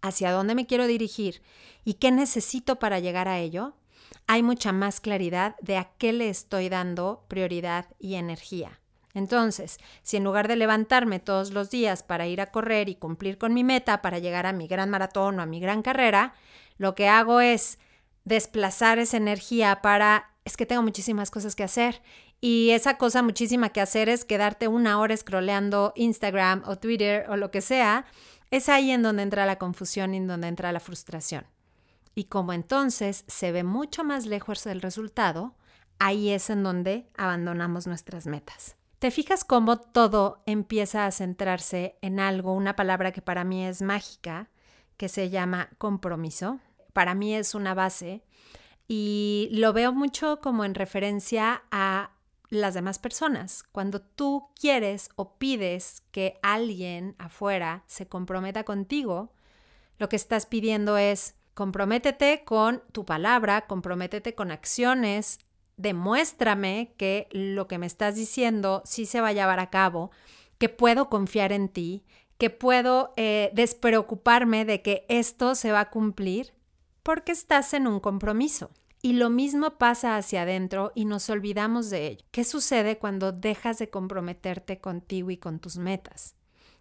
hacia 0.02 0.32
dónde 0.32 0.54
me 0.54 0.66
quiero 0.66 0.86
dirigir 0.86 1.42
y 1.84 1.94
qué 1.94 2.10
necesito 2.10 2.78
para 2.78 3.00
llegar 3.00 3.28
a 3.28 3.38
ello, 3.38 3.74
hay 4.26 4.42
mucha 4.42 4.72
más 4.72 5.00
claridad 5.00 5.56
de 5.60 5.78
a 5.78 5.92
qué 5.96 6.12
le 6.12 6.28
estoy 6.28 6.68
dando 6.68 7.24
prioridad 7.28 7.86
y 7.98 8.14
energía. 8.14 8.80
Entonces, 9.14 9.78
si 10.02 10.16
en 10.16 10.24
lugar 10.24 10.48
de 10.48 10.56
levantarme 10.56 11.18
todos 11.18 11.50
los 11.50 11.70
días 11.70 12.02
para 12.02 12.26
ir 12.26 12.40
a 12.40 12.50
correr 12.50 12.88
y 12.88 12.94
cumplir 12.94 13.38
con 13.38 13.52
mi 13.54 13.64
meta 13.64 14.02
para 14.02 14.18
llegar 14.18 14.46
a 14.46 14.52
mi 14.52 14.68
gran 14.68 14.90
maratón 14.90 15.38
o 15.38 15.42
a 15.42 15.46
mi 15.46 15.60
gran 15.60 15.82
carrera, 15.82 16.34
lo 16.78 16.94
que 16.94 17.08
hago 17.08 17.40
es 17.40 17.78
desplazar 18.24 18.98
esa 18.98 19.16
energía 19.16 19.82
para, 19.82 20.30
es 20.44 20.56
que 20.56 20.66
tengo 20.66 20.82
muchísimas 20.82 21.30
cosas 21.30 21.56
que 21.56 21.64
hacer 21.64 22.02
y 22.40 22.70
esa 22.70 22.96
cosa 22.96 23.22
muchísima 23.22 23.70
que 23.70 23.80
hacer 23.80 24.08
es 24.08 24.24
quedarte 24.24 24.68
una 24.68 24.98
hora 24.98 25.16
scrolleando 25.16 25.92
Instagram 25.96 26.62
o 26.66 26.76
Twitter 26.76 27.26
o 27.28 27.36
lo 27.36 27.50
que 27.50 27.60
sea, 27.60 28.06
es 28.50 28.68
ahí 28.68 28.90
en 28.90 29.02
donde 29.02 29.22
entra 29.22 29.46
la 29.46 29.58
confusión 29.58 30.14
y 30.14 30.18
en 30.18 30.26
donde 30.26 30.48
entra 30.48 30.72
la 30.72 30.80
frustración. 30.80 31.46
Y 32.14 32.24
como 32.24 32.52
entonces 32.52 33.24
se 33.28 33.52
ve 33.52 33.62
mucho 33.62 34.04
más 34.04 34.26
lejos 34.26 34.66
el 34.66 34.80
resultado, 34.80 35.54
ahí 35.98 36.30
es 36.30 36.50
en 36.50 36.62
donde 36.62 37.06
abandonamos 37.16 37.86
nuestras 37.86 38.26
metas. 38.26 38.76
¿Te 39.00 39.10
fijas 39.10 39.44
cómo 39.44 39.78
todo 39.78 40.42
empieza 40.44 41.06
a 41.06 41.10
centrarse 41.10 41.96
en 42.02 42.20
algo, 42.20 42.52
una 42.52 42.76
palabra 42.76 43.12
que 43.12 43.22
para 43.22 43.44
mí 43.44 43.64
es 43.64 43.80
mágica, 43.80 44.50
que 44.98 45.08
se 45.08 45.30
llama 45.30 45.70
compromiso? 45.78 46.60
Para 46.92 47.14
mí 47.14 47.34
es 47.34 47.54
una 47.54 47.72
base 47.72 48.22
y 48.88 49.48
lo 49.52 49.72
veo 49.72 49.94
mucho 49.94 50.42
como 50.42 50.66
en 50.66 50.74
referencia 50.74 51.62
a 51.70 52.10
las 52.50 52.74
demás 52.74 52.98
personas. 52.98 53.62
Cuando 53.72 54.02
tú 54.02 54.50
quieres 54.54 55.08
o 55.16 55.38
pides 55.38 56.02
que 56.10 56.38
alguien 56.42 57.14
afuera 57.16 57.84
se 57.86 58.06
comprometa 58.06 58.64
contigo, 58.64 59.32
lo 59.96 60.10
que 60.10 60.16
estás 60.16 60.44
pidiendo 60.44 60.98
es 60.98 61.36
comprométete 61.54 62.44
con 62.44 62.82
tu 62.92 63.06
palabra, 63.06 63.62
comprométete 63.62 64.34
con 64.34 64.50
acciones, 64.50 65.38
demuéstrame 65.80 66.94
que 66.96 67.28
lo 67.32 67.66
que 67.66 67.78
me 67.78 67.86
estás 67.86 68.16
diciendo 68.16 68.82
sí 68.84 69.06
se 69.06 69.20
va 69.20 69.28
a 69.28 69.32
llevar 69.32 69.60
a 69.60 69.70
cabo, 69.70 70.10
que 70.58 70.68
puedo 70.68 71.08
confiar 71.08 71.52
en 71.52 71.68
ti, 71.68 72.04
que 72.38 72.50
puedo 72.50 73.12
eh, 73.16 73.50
despreocuparme 73.54 74.64
de 74.64 74.82
que 74.82 75.04
esto 75.08 75.54
se 75.54 75.72
va 75.72 75.80
a 75.80 75.90
cumplir 75.90 76.54
Porque 77.02 77.32
estás 77.32 77.72
en 77.74 77.86
un 77.86 77.98
compromiso. 77.98 78.70
Y 79.02 79.14
lo 79.14 79.30
mismo 79.30 79.78
pasa 79.78 80.16
hacia 80.16 80.42
adentro 80.42 80.92
y 80.94 81.06
nos 81.06 81.30
olvidamos 81.30 81.88
de 81.88 82.08
ello. 82.08 82.26
¿Qué 82.30 82.44
sucede 82.44 82.98
cuando 82.98 83.32
dejas 83.32 83.78
de 83.78 83.88
comprometerte 83.88 84.78
contigo 84.78 85.30
y 85.30 85.38
con 85.38 85.58
tus 85.58 85.78
metas? 85.78 86.34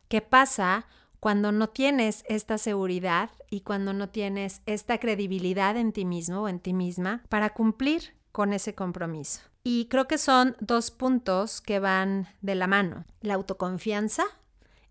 ¿Qué 0.10 0.22
pasa 0.22 0.88
cuando 1.22 1.54
no 1.54 1.70
tienes 1.70 2.24
esta 2.28 2.58
seguridad 2.58 3.30
y 3.50 3.62
cuando 3.62 3.94
no 3.94 4.10
tienes 4.10 4.62
esta 4.66 4.98
credibilidad 4.98 5.78
en 5.78 5.94
ti 5.94 6.04
mismo 6.04 6.42
o 6.42 6.48
en 6.50 6.60
ti 6.60 6.74
misma 6.74 7.24
para 7.30 7.52
cumplir 7.52 8.19
con 8.40 8.54
ese 8.54 8.74
compromiso? 8.74 9.42
Y 9.66 9.88
creo 9.90 10.08
que 10.08 10.18
son 10.18 10.56
dos 10.62 10.92
puntos 10.92 11.60
que 11.60 11.80
van 11.80 12.30
de 12.40 12.56
la 12.56 12.68
mano, 12.68 13.04
la 13.20 13.34
autoconfianza 13.34 14.24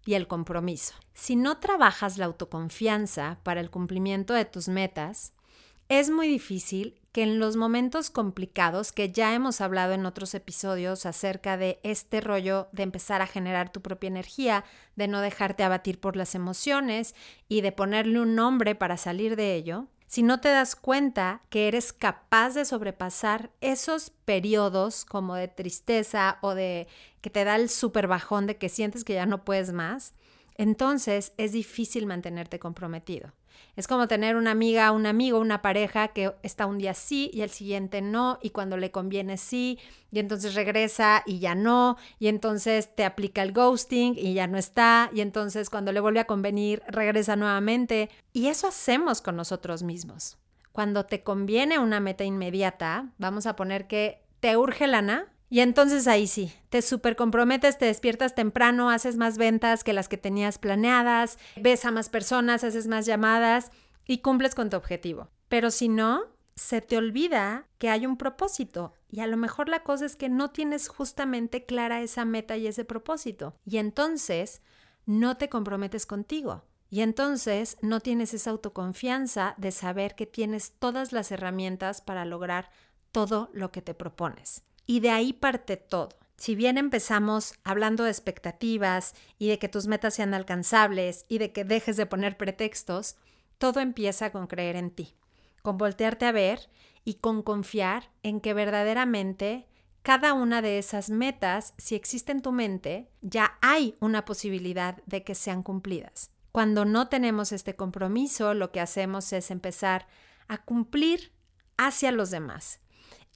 y 0.04 0.12
el 0.12 0.26
compromiso. 0.28 0.92
Si 1.14 1.34
no 1.34 1.56
trabajas 1.56 2.18
la 2.18 2.26
autoconfianza 2.26 3.38
para 3.44 3.62
el 3.62 3.70
cumplimiento 3.70 4.34
de 4.34 4.44
tus 4.44 4.68
metas, 4.68 5.32
es 5.88 6.10
muy 6.10 6.28
difícil 6.28 7.00
que 7.12 7.22
en 7.22 7.38
los 7.38 7.56
momentos 7.56 8.10
complicados, 8.10 8.92
que 8.92 9.12
ya 9.12 9.34
hemos 9.34 9.62
hablado 9.62 9.94
en 9.94 10.04
otros 10.04 10.34
episodios 10.34 11.06
acerca 11.06 11.56
de 11.56 11.80
este 11.84 12.20
rollo 12.20 12.68
de 12.72 12.82
empezar 12.82 13.22
a 13.22 13.26
generar 13.26 13.72
tu 13.72 13.80
propia 13.80 14.08
energía, 14.08 14.62
de 14.94 15.08
no 15.08 15.22
dejarte 15.22 15.64
abatir 15.64 16.00
por 16.00 16.16
las 16.16 16.34
emociones 16.34 17.14
y 17.48 17.62
de 17.62 17.72
ponerle 17.72 18.20
un 18.20 18.34
nombre 18.34 18.74
para 18.74 18.98
salir 18.98 19.36
de 19.36 19.54
ello, 19.54 19.86
si 20.08 20.22
no 20.22 20.40
te 20.40 20.48
das 20.48 20.74
cuenta 20.74 21.42
que 21.50 21.68
eres 21.68 21.92
capaz 21.92 22.54
de 22.54 22.64
sobrepasar 22.64 23.50
esos 23.60 24.10
periodos 24.24 25.04
como 25.04 25.34
de 25.34 25.48
tristeza 25.48 26.38
o 26.40 26.54
de 26.54 26.88
que 27.20 27.28
te 27.28 27.44
da 27.44 27.56
el 27.56 27.68
super 27.68 28.08
bajón 28.08 28.46
de 28.46 28.56
que 28.56 28.70
sientes 28.70 29.04
que 29.04 29.14
ya 29.14 29.26
no 29.26 29.44
puedes 29.44 29.72
más, 29.72 30.14
entonces 30.56 31.32
es 31.36 31.52
difícil 31.52 32.06
mantenerte 32.06 32.58
comprometido. 32.58 33.32
Es 33.76 33.86
como 33.86 34.08
tener 34.08 34.36
una 34.36 34.50
amiga, 34.50 34.90
un 34.90 35.06
amigo, 35.06 35.38
una 35.38 35.62
pareja 35.62 36.08
que 36.08 36.34
está 36.42 36.66
un 36.66 36.78
día 36.78 36.94
sí 36.94 37.30
y 37.32 37.42
el 37.42 37.50
siguiente 37.50 38.02
no, 38.02 38.38
y 38.42 38.50
cuando 38.50 38.76
le 38.76 38.90
conviene 38.90 39.36
sí, 39.36 39.78
y 40.10 40.18
entonces 40.18 40.54
regresa 40.54 41.22
y 41.26 41.38
ya 41.38 41.54
no, 41.54 41.96
y 42.18 42.28
entonces 42.28 42.94
te 42.94 43.04
aplica 43.04 43.42
el 43.42 43.52
ghosting 43.52 44.14
y 44.16 44.34
ya 44.34 44.46
no 44.46 44.58
está, 44.58 45.10
y 45.14 45.20
entonces 45.20 45.70
cuando 45.70 45.92
le 45.92 46.00
vuelve 46.00 46.20
a 46.20 46.26
convenir 46.26 46.82
regresa 46.88 47.36
nuevamente. 47.36 48.10
Y 48.32 48.48
eso 48.48 48.66
hacemos 48.66 49.20
con 49.20 49.36
nosotros 49.36 49.82
mismos. 49.82 50.38
Cuando 50.72 51.06
te 51.06 51.22
conviene 51.22 51.78
una 51.78 52.00
meta 52.00 52.24
inmediata, 52.24 53.10
vamos 53.18 53.46
a 53.46 53.56
poner 53.56 53.86
que 53.86 54.22
te 54.40 54.56
urge 54.56 54.86
lana, 54.86 55.26
y 55.50 55.60
entonces 55.60 56.06
ahí 56.06 56.26
sí, 56.26 56.52
te 56.68 56.82
súper 56.82 57.16
comprometes, 57.16 57.78
te 57.78 57.86
despiertas 57.86 58.34
temprano, 58.34 58.90
haces 58.90 59.16
más 59.16 59.38
ventas 59.38 59.84
que 59.84 59.92
las 59.92 60.08
que 60.08 60.18
tenías 60.18 60.58
planeadas, 60.58 61.38
ves 61.56 61.84
a 61.84 61.90
más 61.90 62.08
personas, 62.08 62.64
haces 62.64 62.86
más 62.86 63.06
llamadas 63.06 63.70
y 64.06 64.18
cumples 64.18 64.54
con 64.54 64.68
tu 64.70 64.76
objetivo. 64.76 65.28
Pero 65.48 65.70
si 65.70 65.88
no, 65.88 66.24
se 66.54 66.80
te 66.80 66.96
olvida 66.96 67.66
que 67.78 67.88
hay 67.88 68.04
un 68.04 68.16
propósito 68.16 68.92
y 69.10 69.20
a 69.20 69.26
lo 69.26 69.36
mejor 69.36 69.68
la 69.68 69.82
cosa 69.82 70.04
es 70.04 70.16
que 70.16 70.28
no 70.28 70.50
tienes 70.50 70.88
justamente 70.88 71.64
clara 71.64 72.02
esa 72.02 72.24
meta 72.24 72.56
y 72.56 72.66
ese 72.66 72.84
propósito. 72.84 73.54
Y 73.64 73.78
entonces 73.78 74.60
no 75.06 75.36
te 75.38 75.48
comprometes 75.48 76.04
contigo. 76.04 76.64
Y 76.90 77.02
entonces 77.02 77.76
no 77.82 78.00
tienes 78.00 78.34
esa 78.34 78.50
autoconfianza 78.50 79.54
de 79.58 79.72
saber 79.72 80.14
que 80.14 80.26
tienes 80.26 80.72
todas 80.72 81.12
las 81.12 81.30
herramientas 81.32 82.00
para 82.00 82.24
lograr 82.24 82.70
todo 83.12 83.50
lo 83.52 83.70
que 83.70 83.82
te 83.82 83.94
propones. 83.94 84.62
Y 84.88 85.00
de 85.00 85.10
ahí 85.10 85.34
parte 85.34 85.76
todo. 85.76 86.08
Si 86.38 86.54
bien 86.54 86.78
empezamos 86.78 87.52
hablando 87.62 88.04
de 88.04 88.10
expectativas 88.10 89.14
y 89.38 89.48
de 89.48 89.58
que 89.58 89.68
tus 89.68 89.86
metas 89.86 90.14
sean 90.14 90.32
alcanzables 90.32 91.26
y 91.28 91.36
de 91.36 91.52
que 91.52 91.64
dejes 91.64 91.98
de 91.98 92.06
poner 92.06 92.38
pretextos, 92.38 93.16
todo 93.58 93.80
empieza 93.80 94.32
con 94.32 94.46
creer 94.46 94.76
en 94.76 94.90
ti, 94.90 95.14
con 95.60 95.76
voltearte 95.76 96.24
a 96.24 96.32
ver 96.32 96.70
y 97.04 97.14
con 97.14 97.42
confiar 97.42 98.10
en 98.22 98.40
que 98.40 98.54
verdaderamente 98.54 99.66
cada 100.02 100.32
una 100.32 100.62
de 100.62 100.78
esas 100.78 101.10
metas, 101.10 101.74
si 101.76 101.94
existe 101.94 102.32
en 102.32 102.40
tu 102.40 102.50
mente, 102.50 103.10
ya 103.20 103.58
hay 103.60 103.94
una 104.00 104.24
posibilidad 104.24 104.96
de 105.04 105.22
que 105.22 105.34
sean 105.34 105.62
cumplidas. 105.62 106.30
Cuando 106.50 106.86
no 106.86 107.08
tenemos 107.08 107.52
este 107.52 107.76
compromiso, 107.76 108.54
lo 108.54 108.72
que 108.72 108.80
hacemos 108.80 109.34
es 109.34 109.50
empezar 109.50 110.06
a 110.46 110.64
cumplir 110.64 111.30
hacia 111.76 112.10
los 112.10 112.30
demás 112.30 112.80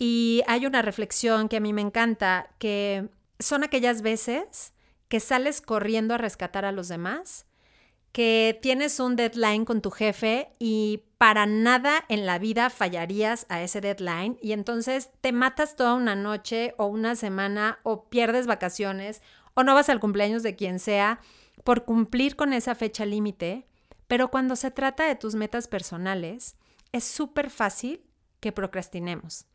y 0.05 0.43
hay 0.49 0.67
una 0.67 0.83
reflexión 0.83 1.49
que 1.49 1.59
a 1.59 1.61
mí 1.61 1.73
me 1.73 1.81
encanta, 1.81 2.51
que 2.59 3.09
son 3.39 3.63
aquellas 3.63 4.03
veces 4.03 4.73
que 5.07 5.21
sales 5.21 5.61
corriendo 5.61 6.15
a 6.15 6.19
rescatar 6.19 6.65
a 6.65 6.73
los 6.73 6.89
demás, 6.89 7.47
que 8.11 8.59
tienes 8.61 8.99
un 8.99 9.15
deadline 9.15 9.65
con 9.65 9.81
tu 9.81 9.93
jefe 9.93 10.49
y 10.59 11.05
para 11.19 11.47
nada 11.47 12.05
en 12.09 12.27
la 12.27 12.41
vida 12.41 12.69
fallarías 12.69 13.47
a 13.49 13.63
ese 13.63 13.81
deadline 13.81 14.39
y 14.43 14.51
entonces 14.51 15.11
te 15.21 15.31
matas 15.31 15.77
toda 15.77 15.95
una 15.95 16.17
noche 16.17 16.75
o 16.79 16.87
una 16.87 17.15
semana 17.15 17.79
o 17.85 18.09
pierdes 18.09 18.49
vacaciones 18.49 19.23
o 19.55 19.63
no 19.63 19.73
vas 19.73 19.89
al 19.89 20.01
cumpleaños 20.01 20.43
de 20.43 20.57
quien 20.57 20.81
sea 20.81 21.21
por 21.63 21.85
cumplir 21.85 22.35
con 22.35 22.53
esa 22.53 22.75
fecha 22.75 23.07
límite, 23.07 23.69
pero 24.09 24.33
cuando 24.33 24.57
se 24.57 24.73
trata 24.73 25.07
de 25.07 25.15
tus 25.15 25.37
metas 25.37 25.69
personales, 25.69 26.57
es 26.91 27.05
súper 27.05 27.51
fácil 27.51 28.03
que 28.41 28.51
procrastinemos. 28.51 29.47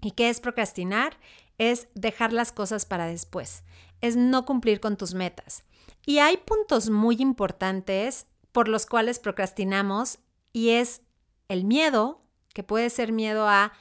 ¿Y 0.00 0.12
qué 0.12 0.30
es 0.30 0.40
procrastinar? 0.40 1.16
Es 1.58 1.88
dejar 1.94 2.32
las 2.32 2.52
cosas 2.52 2.86
para 2.86 3.06
después, 3.06 3.64
es 4.00 4.16
no 4.16 4.44
cumplir 4.44 4.80
con 4.80 4.96
tus 4.96 5.14
metas. 5.14 5.64
Y 6.06 6.18
hay 6.18 6.38
puntos 6.38 6.90
muy 6.90 7.16
importantes 7.20 8.26
por 8.52 8.68
los 8.68 8.86
cuales 8.86 9.18
procrastinamos 9.18 10.18
y 10.52 10.70
es 10.70 11.02
el 11.48 11.64
miedo, 11.64 12.22
que 12.54 12.62
puede 12.62 12.90
ser 12.90 13.12
miedo 13.12 13.48
a 13.48 13.72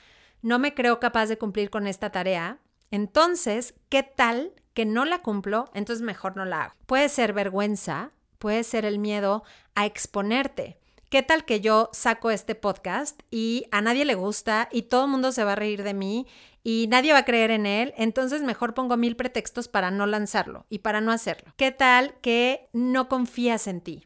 no 0.42 0.60
me 0.60 0.74
creo 0.74 1.00
capaz 1.00 1.28
de 1.28 1.38
cumplir 1.38 1.70
con 1.70 1.88
esta 1.88 2.12
tarea. 2.12 2.60
Entonces, 2.92 3.74
¿qué 3.90 4.04
tal 4.04 4.54
que 4.74 4.86
no 4.86 5.06
la 5.06 5.22
cumplo? 5.22 5.70
Entonces 5.74 6.04
mejor 6.04 6.36
no 6.36 6.46
la 6.46 6.64
hago. 6.64 6.76
Puede 6.86 7.10
ser 7.10 7.34
vergüenza, 7.34 8.12
puede 8.38 8.64
ser 8.64 8.86
el 8.86 9.00
miedo 9.00 9.44
a 9.76 9.86
exponerte. 9.86 10.79
¿Qué 11.10 11.24
tal 11.24 11.44
que 11.44 11.60
yo 11.60 11.90
saco 11.92 12.30
este 12.30 12.54
podcast 12.54 13.20
y 13.32 13.66
a 13.72 13.82
nadie 13.82 14.06
le 14.06 14.14
gusta 14.14 14.70
y 14.72 14.84
todo 14.84 15.06
el 15.06 15.12
mundo 15.12 15.32
se 15.32 15.44
va 15.44 15.54
a 15.54 15.56
reír 15.56 15.82
de 15.82 15.96
mí 15.96 16.28
y 16.64 16.86
nadie 16.88 17.14
va 17.14 17.20
a 17.20 17.26
creer 17.26 17.50
en 17.50 17.66
él? 17.66 17.96
Entonces 17.98 18.44
mejor 18.44 18.76
pongo 18.76 18.96
mil 18.96 19.16
pretextos 19.16 19.68
para 19.68 19.90
no 19.90 20.06
lanzarlo 20.06 20.68
y 20.70 20.80
para 20.80 21.02
no 21.02 21.12
hacerlo. 21.12 21.52
¿Qué 21.58 21.72
tal 21.72 22.14
que 22.22 22.70
no 22.74 23.10
confías 23.10 23.66
en 23.66 23.82
ti? 23.82 24.06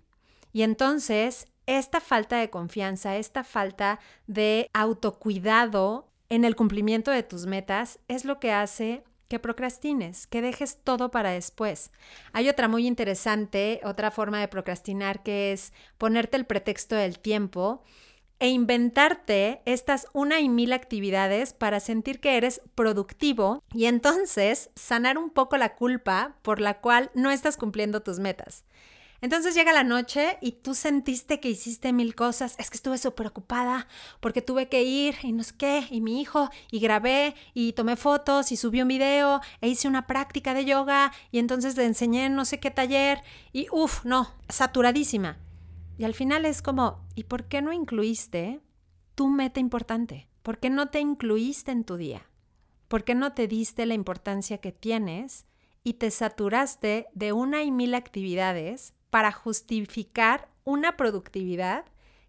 Y 0.53 0.61
entonces 0.61 1.47
esta 1.65 1.99
falta 1.99 2.37
de 2.37 2.49
confianza, 2.49 3.17
esta 3.17 3.43
falta 3.43 3.99
de 4.27 4.69
autocuidado 4.71 6.07
en 6.29 6.45
el 6.45 6.55
cumplimiento 6.55 7.11
de 7.11 7.23
tus 7.23 7.47
metas 7.47 7.99
es 8.07 8.23
lo 8.23 8.39
que 8.39 8.53
hace 8.53 9.03
que 9.27 9.39
procrastines, 9.39 10.27
que 10.27 10.41
dejes 10.41 10.79
todo 10.83 11.11
para 11.11 11.31
después. 11.31 11.91
Hay 12.31 12.49
otra 12.49 12.67
muy 12.67 12.87
interesante, 12.87 13.81
otra 13.83 14.11
forma 14.11 14.39
de 14.39 14.47
procrastinar 14.47 15.23
que 15.23 15.51
es 15.51 15.73
ponerte 15.97 16.37
el 16.37 16.45
pretexto 16.45 16.95
del 16.95 17.19
tiempo 17.19 17.83
e 18.39 18.49
inventarte 18.49 19.61
estas 19.65 20.07
una 20.13 20.41
y 20.41 20.49
mil 20.49 20.73
actividades 20.73 21.53
para 21.53 21.79
sentir 21.79 22.19
que 22.19 22.35
eres 22.35 22.61
productivo 22.75 23.63
y 23.73 23.85
entonces 23.85 24.69
sanar 24.75 25.17
un 25.17 25.29
poco 25.29 25.55
la 25.57 25.75
culpa 25.75 26.35
por 26.41 26.59
la 26.59 26.81
cual 26.81 27.09
no 27.13 27.31
estás 27.31 27.55
cumpliendo 27.55 28.01
tus 28.01 28.19
metas. 28.19 28.65
Entonces 29.23 29.55
llega 29.55 29.71
la 29.71 29.85
noche 29.85 30.37
y 30.41 30.51
tú 30.51 30.75
sentiste 30.75 31.39
que 31.39 31.49
hiciste 31.49 31.93
mil 31.93 32.13
cosas. 32.13 32.55
Es 32.59 32.69
que 32.69 32.75
estuve 32.75 32.97
súper 32.97 33.27
ocupada 33.27 33.87
porque 34.19 34.41
tuve 34.41 34.67
que 34.67 34.83
ir 34.83 35.15
y 35.23 35.31
no 35.31 35.43
sé 35.43 35.53
qué, 35.57 35.87
y 35.89 36.01
mi 36.01 36.19
hijo, 36.19 36.49
y 36.69 36.81
grabé, 36.81 37.33
y 37.53 37.71
tomé 37.71 37.95
fotos, 37.95 38.51
y 38.51 38.57
subí 38.57 38.81
un 38.81 38.89
video, 38.89 39.39
e 39.61 39.69
hice 39.69 39.87
una 39.87 40.07
práctica 40.07 40.53
de 40.53 40.65
yoga, 40.65 41.13
y 41.31 41.39
entonces 41.39 41.77
le 41.77 41.85
enseñé 41.85 42.29
no 42.29 42.43
sé 42.43 42.59
qué 42.59 42.69
taller, 42.69 43.21
y 43.53 43.67
uff, 43.71 44.03
no, 44.03 44.27
saturadísima. 44.49 45.37
Y 45.97 46.03
al 46.03 46.15
final 46.15 46.43
es 46.43 46.61
como, 46.61 47.07
¿y 47.15 47.23
por 47.23 47.45
qué 47.45 47.61
no 47.61 47.71
incluiste 47.71 48.59
tu 49.15 49.29
meta 49.29 49.61
importante? 49.61 50.27
¿Por 50.41 50.57
qué 50.57 50.69
no 50.69 50.89
te 50.89 50.99
incluiste 50.99 51.71
en 51.71 51.85
tu 51.85 51.95
día? 51.95 52.29
¿Por 52.89 53.05
qué 53.05 53.15
no 53.15 53.31
te 53.31 53.47
diste 53.47 53.85
la 53.85 53.93
importancia 53.93 54.57
que 54.57 54.73
tienes 54.73 55.45
y 55.81 55.93
te 55.93 56.11
saturaste 56.11 57.07
de 57.13 57.31
una 57.31 57.63
y 57.63 57.71
mil 57.71 57.95
actividades 57.95 58.93
para 59.13 59.31
justificar 59.31 60.49
una 60.63 60.97
productividad 60.97 61.85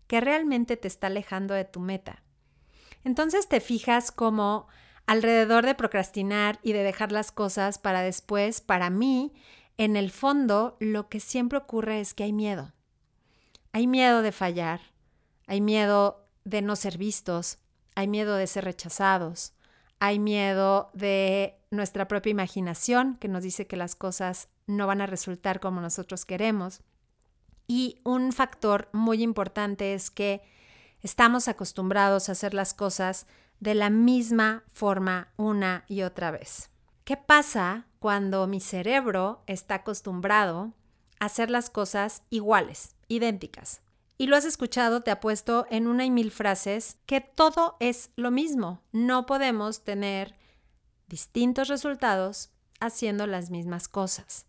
que 0.06 0.20
realmente 0.20 0.76
te 0.76 0.86
está 0.86 1.06
alejando 1.06 1.54
de 1.54 1.64
tu 1.64 1.80
meta. 1.80 2.22
Entonces 3.04 3.48
te 3.48 3.60
fijas 3.60 4.12
como 4.12 4.68
alrededor 5.06 5.64
de 5.64 5.74
procrastinar 5.74 6.58
y 6.62 6.74
de 6.74 6.82
dejar 6.82 7.10
las 7.10 7.32
cosas 7.32 7.78
para 7.78 8.02
después, 8.02 8.60
para 8.60 8.90
mí, 8.90 9.32
en 9.78 9.96
el 9.96 10.10
fondo, 10.10 10.76
lo 10.78 11.08
que 11.08 11.20
siempre 11.20 11.56
ocurre 11.56 12.00
es 12.00 12.12
que 12.12 12.24
hay 12.24 12.34
miedo. 12.34 12.74
Hay 13.72 13.86
miedo 13.86 14.20
de 14.20 14.32
fallar, 14.32 14.82
hay 15.46 15.62
miedo 15.62 16.28
de 16.44 16.60
no 16.60 16.76
ser 16.76 16.98
vistos, 16.98 17.56
hay 17.94 18.08
miedo 18.08 18.36
de 18.36 18.46
ser 18.46 18.64
rechazados, 18.64 19.53
hay 20.04 20.18
miedo 20.18 20.90
de 20.94 21.58
nuestra 21.70 22.08
propia 22.08 22.30
imaginación 22.30 23.16
que 23.16 23.28
nos 23.28 23.42
dice 23.42 23.66
que 23.66 23.76
las 23.76 23.94
cosas 23.94 24.48
no 24.66 24.86
van 24.86 25.00
a 25.00 25.06
resultar 25.06 25.60
como 25.60 25.80
nosotros 25.80 26.24
queremos. 26.24 26.82
Y 27.66 28.00
un 28.04 28.32
factor 28.32 28.88
muy 28.92 29.22
importante 29.22 29.94
es 29.94 30.10
que 30.10 30.42
Estamos 31.04 31.48
acostumbrados 31.48 32.28
a 32.28 32.32
hacer 32.32 32.54
las 32.54 32.72
cosas 32.72 33.26
de 33.60 33.74
la 33.74 33.90
misma 33.90 34.64
forma 34.72 35.28
una 35.36 35.84
y 35.86 36.00
otra 36.00 36.30
vez. 36.30 36.70
¿Qué 37.04 37.18
pasa 37.18 37.84
cuando 37.98 38.46
mi 38.46 38.58
cerebro 38.58 39.42
está 39.46 39.74
acostumbrado 39.74 40.72
a 41.20 41.26
hacer 41.26 41.50
las 41.50 41.68
cosas 41.68 42.22
iguales, 42.30 42.96
idénticas? 43.08 43.82
Y 44.16 44.28
lo 44.28 44.36
has 44.36 44.44
escuchado, 44.44 45.00
te 45.00 45.10
ha 45.10 45.20
puesto 45.20 45.66
en 45.70 45.86
una 45.86 46.04
y 46.04 46.10
mil 46.10 46.30
frases 46.30 46.98
que 47.06 47.20
todo 47.20 47.76
es 47.80 48.10
lo 48.16 48.30
mismo. 48.30 48.80
No 48.92 49.26
podemos 49.26 49.82
tener 49.82 50.36
distintos 51.08 51.68
resultados 51.68 52.50
haciendo 52.80 53.26
las 53.26 53.50
mismas 53.50 53.88
cosas. 53.88 54.46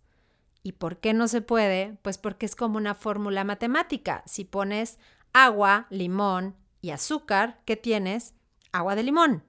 ¿Y 0.62 0.74
por 0.74 1.00
qué 1.00 1.14
no 1.14 1.28
se 1.28 1.42
puede? 1.42 1.98
Pues 2.02 2.18
porque 2.18 2.46
es 2.46 2.56
como 2.56 2.78
una 2.78 2.96
fórmula 2.96 3.44
matemática. 3.44 4.24
Si 4.26 4.46
pones 4.46 5.00
agua, 5.34 5.88
limón 5.90 6.56
y 6.82 6.92
azúcar, 6.92 7.62
¿qué 7.66 7.76
tienes? 7.76 8.34
Agua 8.72 8.96
de 8.96 9.04
limón. 9.04 9.44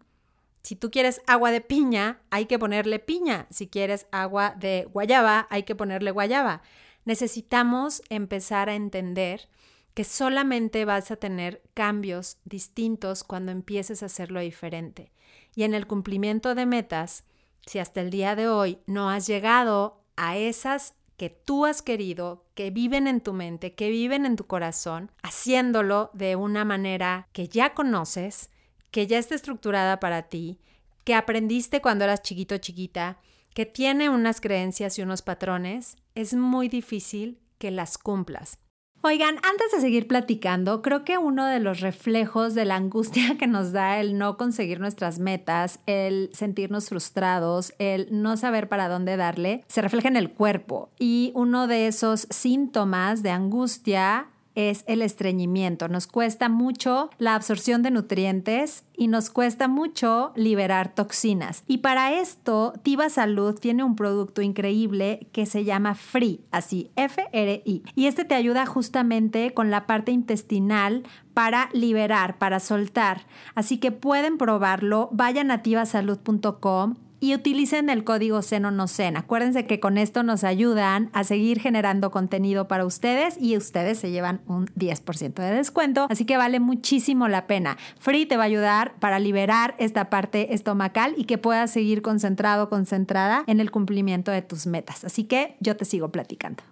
Si 0.62 0.76
tú 0.76 0.90
quieres 0.90 1.20
agua 1.26 1.52
de 1.52 1.60
piña, 1.60 2.20
hay 2.30 2.46
que 2.46 2.58
ponerle 2.58 2.98
piña. 2.98 3.46
Si 3.50 3.68
quieres 3.68 4.06
agua 4.10 4.54
de 4.58 4.88
guayaba, 4.92 5.46
hay 5.48 5.62
que 5.62 5.76
ponerle 5.76 6.10
guayaba. 6.10 6.62
Necesitamos 7.04 8.02
empezar 8.08 8.68
a 8.68 8.74
entender 8.74 9.48
que 9.96 10.04
solamente 10.04 10.84
vas 10.84 11.10
a 11.10 11.16
tener 11.16 11.62
cambios 11.72 12.36
distintos 12.44 13.24
cuando 13.24 13.50
empieces 13.50 14.02
a 14.02 14.06
hacerlo 14.06 14.40
diferente. 14.40 15.10
Y 15.54 15.62
en 15.62 15.72
el 15.72 15.86
cumplimiento 15.86 16.54
de 16.54 16.66
metas, 16.66 17.24
si 17.64 17.78
hasta 17.78 18.02
el 18.02 18.10
día 18.10 18.36
de 18.36 18.46
hoy 18.46 18.78
no 18.84 19.08
has 19.08 19.26
llegado 19.26 20.04
a 20.14 20.36
esas 20.36 20.96
que 21.16 21.30
tú 21.30 21.64
has 21.64 21.80
querido, 21.80 22.44
que 22.54 22.70
viven 22.70 23.06
en 23.06 23.22
tu 23.22 23.32
mente, 23.32 23.74
que 23.74 23.88
viven 23.88 24.26
en 24.26 24.36
tu 24.36 24.46
corazón, 24.46 25.10
haciéndolo 25.22 26.10
de 26.12 26.36
una 26.36 26.66
manera 26.66 27.28
que 27.32 27.48
ya 27.48 27.72
conoces, 27.72 28.50
que 28.90 29.06
ya 29.06 29.16
está 29.16 29.34
estructurada 29.34 29.98
para 29.98 30.24
ti, 30.24 30.60
que 31.04 31.14
aprendiste 31.14 31.80
cuando 31.80 32.04
eras 32.04 32.20
chiquito 32.20 32.58
chiquita, 32.58 33.18
que 33.54 33.64
tiene 33.64 34.10
unas 34.10 34.42
creencias 34.42 34.98
y 34.98 35.02
unos 35.02 35.22
patrones, 35.22 35.96
es 36.14 36.34
muy 36.34 36.68
difícil 36.68 37.40
que 37.56 37.70
las 37.70 37.96
cumplas. 37.96 38.58
Oigan, 39.02 39.36
antes 39.48 39.70
de 39.72 39.80
seguir 39.80 40.08
platicando, 40.08 40.82
creo 40.82 41.04
que 41.04 41.16
uno 41.16 41.46
de 41.46 41.60
los 41.60 41.80
reflejos 41.80 42.54
de 42.54 42.64
la 42.64 42.76
angustia 42.76 43.36
que 43.38 43.46
nos 43.46 43.72
da 43.72 44.00
el 44.00 44.18
no 44.18 44.36
conseguir 44.36 44.80
nuestras 44.80 45.18
metas, 45.18 45.80
el 45.86 46.30
sentirnos 46.32 46.88
frustrados, 46.88 47.72
el 47.78 48.08
no 48.10 48.36
saber 48.36 48.68
para 48.68 48.88
dónde 48.88 49.16
darle, 49.16 49.62
se 49.68 49.82
refleja 49.82 50.08
en 50.08 50.16
el 50.16 50.32
cuerpo. 50.32 50.90
Y 50.98 51.30
uno 51.34 51.66
de 51.66 51.86
esos 51.86 52.26
síntomas 52.30 53.22
de 53.22 53.30
angustia 53.30 54.28
es 54.56 54.82
el 54.88 55.02
estreñimiento. 55.02 55.86
Nos 55.86 56.08
cuesta 56.08 56.48
mucho 56.48 57.10
la 57.18 57.36
absorción 57.36 57.82
de 57.82 57.92
nutrientes 57.92 58.84
y 58.96 59.06
nos 59.06 59.30
cuesta 59.30 59.68
mucho 59.68 60.32
liberar 60.34 60.94
toxinas. 60.94 61.62
Y 61.68 61.78
para 61.78 62.18
esto, 62.18 62.72
Tiva 62.82 63.08
Salud 63.10 63.54
tiene 63.60 63.84
un 63.84 63.94
producto 63.94 64.42
increíble 64.42 65.28
que 65.32 65.46
se 65.46 65.64
llama 65.64 65.94
Free, 65.94 66.40
así 66.50 66.90
F-R-I. 66.96 67.84
Y 67.94 68.06
este 68.06 68.24
te 68.24 68.34
ayuda 68.34 68.66
justamente 68.66 69.54
con 69.54 69.70
la 69.70 69.86
parte 69.86 70.10
intestinal 70.10 71.04
para 71.34 71.68
liberar, 71.72 72.38
para 72.38 72.58
soltar. 72.58 73.26
Así 73.54 73.78
que 73.78 73.92
pueden 73.92 74.38
probarlo. 74.38 75.10
Vayan 75.12 75.50
a 75.50 75.62
tivasalud.com 75.62 76.94
y 77.20 77.34
utilicen 77.34 77.90
el 77.90 78.04
código 78.04 78.42
SENONOCEN. 78.42 79.16
Acuérdense 79.16 79.66
que 79.66 79.80
con 79.80 79.98
esto 79.98 80.22
nos 80.22 80.44
ayudan 80.44 81.10
a 81.12 81.24
seguir 81.24 81.60
generando 81.60 82.10
contenido 82.10 82.68
para 82.68 82.84
ustedes 82.84 83.36
y 83.40 83.56
ustedes 83.56 83.98
se 83.98 84.10
llevan 84.10 84.42
un 84.46 84.66
10% 84.68 85.34
de 85.34 85.54
descuento, 85.54 86.06
así 86.10 86.24
que 86.24 86.36
vale 86.36 86.60
muchísimo 86.60 87.28
la 87.28 87.46
pena. 87.46 87.76
Free 87.98 88.26
te 88.26 88.36
va 88.36 88.44
a 88.44 88.46
ayudar 88.46 88.94
para 89.00 89.18
liberar 89.18 89.74
esta 89.78 90.10
parte 90.10 90.54
estomacal 90.54 91.14
y 91.16 91.24
que 91.24 91.38
puedas 91.38 91.70
seguir 91.70 92.02
concentrado, 92.02 92.68
concentrada 92.68 93.44
en 93.46 93.60
el 93.60 93.70
cumplimiento 93.70 94.30
de 94.30 94.42
tus 94.42 94.66
metas. 94.66 95.04
Así 95.04 95.24
que 95.24 95.56
yo 95.60 95.76
te 95.76 95.84
sigo 95.84 96.10
platicando. 96.10 96.62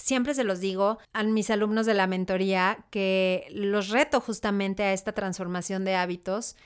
Siempre 0.00 0.32
se 0.32 0.44
los 0.44 0.60
digo 0.60 0.98
a 1.12 1.22
mis 1.24 1.50
alumnos 1.50 1.84
de 1.84 1.92
la 1.92 2.06
mentoría 2.06 2.86
que 2.90 3.46
los 3.52 3.90
reto 3.90 4.20
justamente 4.20 4.82
a 4.82 4.94
esta 4.94 5.12
transformación 5.12 5.84
de 5.84 5.94
hábitos 5.94 6.56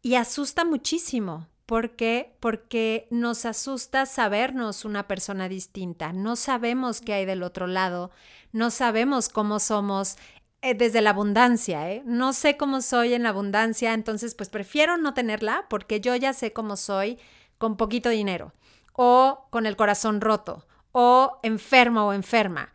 y 0.00 0.14
asusta 0.14 0.64
muchísimo 0.64 1.46
¿Por 1.68 1.96
qué? 1.96 2.34
Porque 2.40 3.06
nos 3.10 3.44
asusta 3.44 4.06
sabernos 4.06 4.86
una 4.86 5.06
persona 5.06 5.50
distinta. 5.50 6.14
No 6.14 6.34
sabemos 6.34 7.02
qué 7.02 7.12
hay 7.12 7.26
del 7.26 7.42
otro 7.42 7.66
lado. 7.66 8.10
No 8.52 8.70
sabemos 8.70 9.28
cómo 9.28 9.60
somos 9.60 10.16
eh, 10.62 10.72
desde 10.72 11.02
la 11.02 11.10
abundancia. 11.10 11.92
¿eh? 11.92 12.02
No 12.06 12.32
sé 12.32 12.56
cómo 12.56 12.80
soy 12.80 13.12
en 13.12 13.24
la 13.24 13.28
abundancia, 13.28 13.92
entonces 13.92 14.34
pues 14.34 14.48
prefiero 14.48 14.96
no 14.96 15.12
tenerla 15.12 15.66
porque 15.68 16.00
yo 16.00 16.16
ya 16.16 16.32
sé 16.32 16.54
cómo 16.54 16.74
soy 16.78 17.18
con 17.58 17.76
poquito 17.76 18.08
dinero 18.08 18.54
o 18.94 19.46
con 19.50 19.66
el 19.66 19.76
corazón 19.76 20.22
roto 20.22 20.66
o 20.92 21.38
enfermo 21.42 22.06
o 22.06 22.12
enferma. 22.14 22.72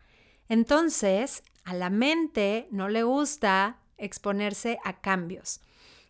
Entonces, 0.48 1.42
a 1.64 1.74
la 1.74 1.90
mente 1.90 2.68
no 2.70 2.88
le 2.88 3.02
gusta 3.02 3.78
exponerse 3.98 4.78
a 4.84 5.00
cambios. 5.00 5.62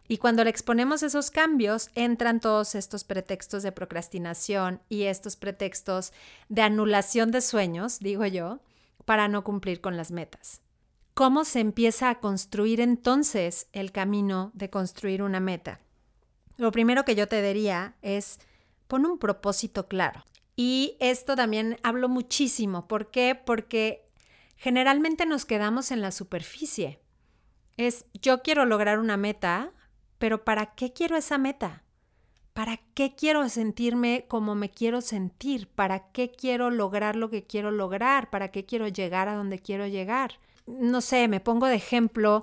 Y 0.07 0.19
cuando 0.19 0.45
le 0.45 0.51
exponemos 0.51 1.03
esos 1.03 1.31
cambios, 1.31 1.89
entran 1.95 2.41
todos 2.41 2.75
estos 2.75 3.05
pretextos 3.05 3.63
de 3.63 3.73
procrastinación 3.73 4.81
y 4.89 5.05
estos 5.05 5.37
pretextos 5.37 6.13
de 6.49 6.63
anulación 6.63 7.31
de 7.31 7.41
sueños, 7.41 8.01
digo 8.01 8.27
yo, 8.27 8.61
para 9.05 9.29
no 9.29 9.45
cumplir 9.45 9.81
con 9.81 9.97
las 9.97 10.11
metas. 10.11 10.61
¿Cómo 11.15 11.45
se 11.45 11.61
empieza 11.61 12.11
a 12.11 12.21
construir 12.21 12.81
entonces 12.81 13.69
el 13.73 13.93
camino 13.93 14.51
de 14.55 14.69
construir 14.69 15.23
una 15.23 15.41
meta? 15.41 15.81
Lo 16.57 16.71
primero 16.73 17.05
que 17.05 17.15
yo 17.15 17.29
te 17.29 17.41
diría 17.41 17.95
es 18.03 18.41
pon 18.89 19.07
un 19.07 19.19
propósito 19.19 19.89
claro. 19.89 20.25
Y 20.57 20.97
esto 21.01 21.35
también 21.35 21.79
hablo 21.83 22.09
muchísimo. 22.09 22.87
¿Por 22.87 23.11
qué? 23.11 23.35
Porque 23.35 24.09
generalmente 24.57 25.27
nos 25.27 25.45
quedamos 25.45 25.91
en 25.91 26.01
la 26.01 26.13
superficie. 26.13 27.01
Es 27.77 28.07
yo 28.21 28.43
quiero 28.43 28.65
lograr 28.65 28.99
una 28.99 29.17
meta, 29.17 29.73
pero 30.25 30.43
¿para 30.43 30.75
qué 30.75 30.95
quiero 30.95 31.19
esa 31.19 31.37
meta? 31.37 31.83
¿Para 32.55 32.79
qué 32.95 33.15
quiero 33.15 33.47
sentirme 33.51 34.25
como 34.27 34.55
me 34.55 34.71
quiero 34.71 35.03
sentir? 35.03 35.69
¿Para 35.69 36.13
qué 36.13 36.31
quiero 36.31 36.71
lograr 36.71 37.15
lo 37.15 37.29
que 37.29 37.45
quiero 37.45 37.71
lograr? 37.71 38.31
¿Para 38.31 38.49
qué 38.49 38.65
quiero 38.65 38.89
llegar 38.89 39.29
a 39.29 39.35
donde 39.35 39.59
quiero 39.59 39.87
llegar? 39.87 40.39
No 40.65 41.03
sé, 41.03 41.29
me 41.29 41.41
pongo 41.41 41.67
de 41.67 41.75
ejemplo 41.75 42.43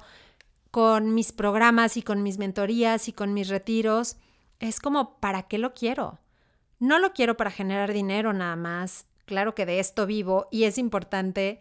con 0.70 1.16
mis 1.16 1.32
programas 1.32 1.98
y 1.98 2.04
con 2.04 2.22
mis 2.22 2.38
mentorías 2.38 3.08
y 3.08 3.14
con 3.14 3.34
mis 3.34 3.48
retiros. 3.48 4.18
Es 4.60 4.80
como, 4.80 5.18
¿para 5.20 5.48
qué 5.48 5.58
lo 5.58 5.74
quiero? 5.74 6.20
No 6.78 7.00
lo 7.00 7.14
quiero 7.14 7.36
para 7.36 7.50
generar 7.50 7.94
dinero 7.94 8.32
nada 8.32 8.58
más. 8.58 9.08
Claro 9.26 9.56
que 9.56 9.66
de 9.66 9.80
esto 9.80 10.06
vivo 10.06 10.46
y 10.52 10.66
es 10.66 10.78
importante. 10.78 11.58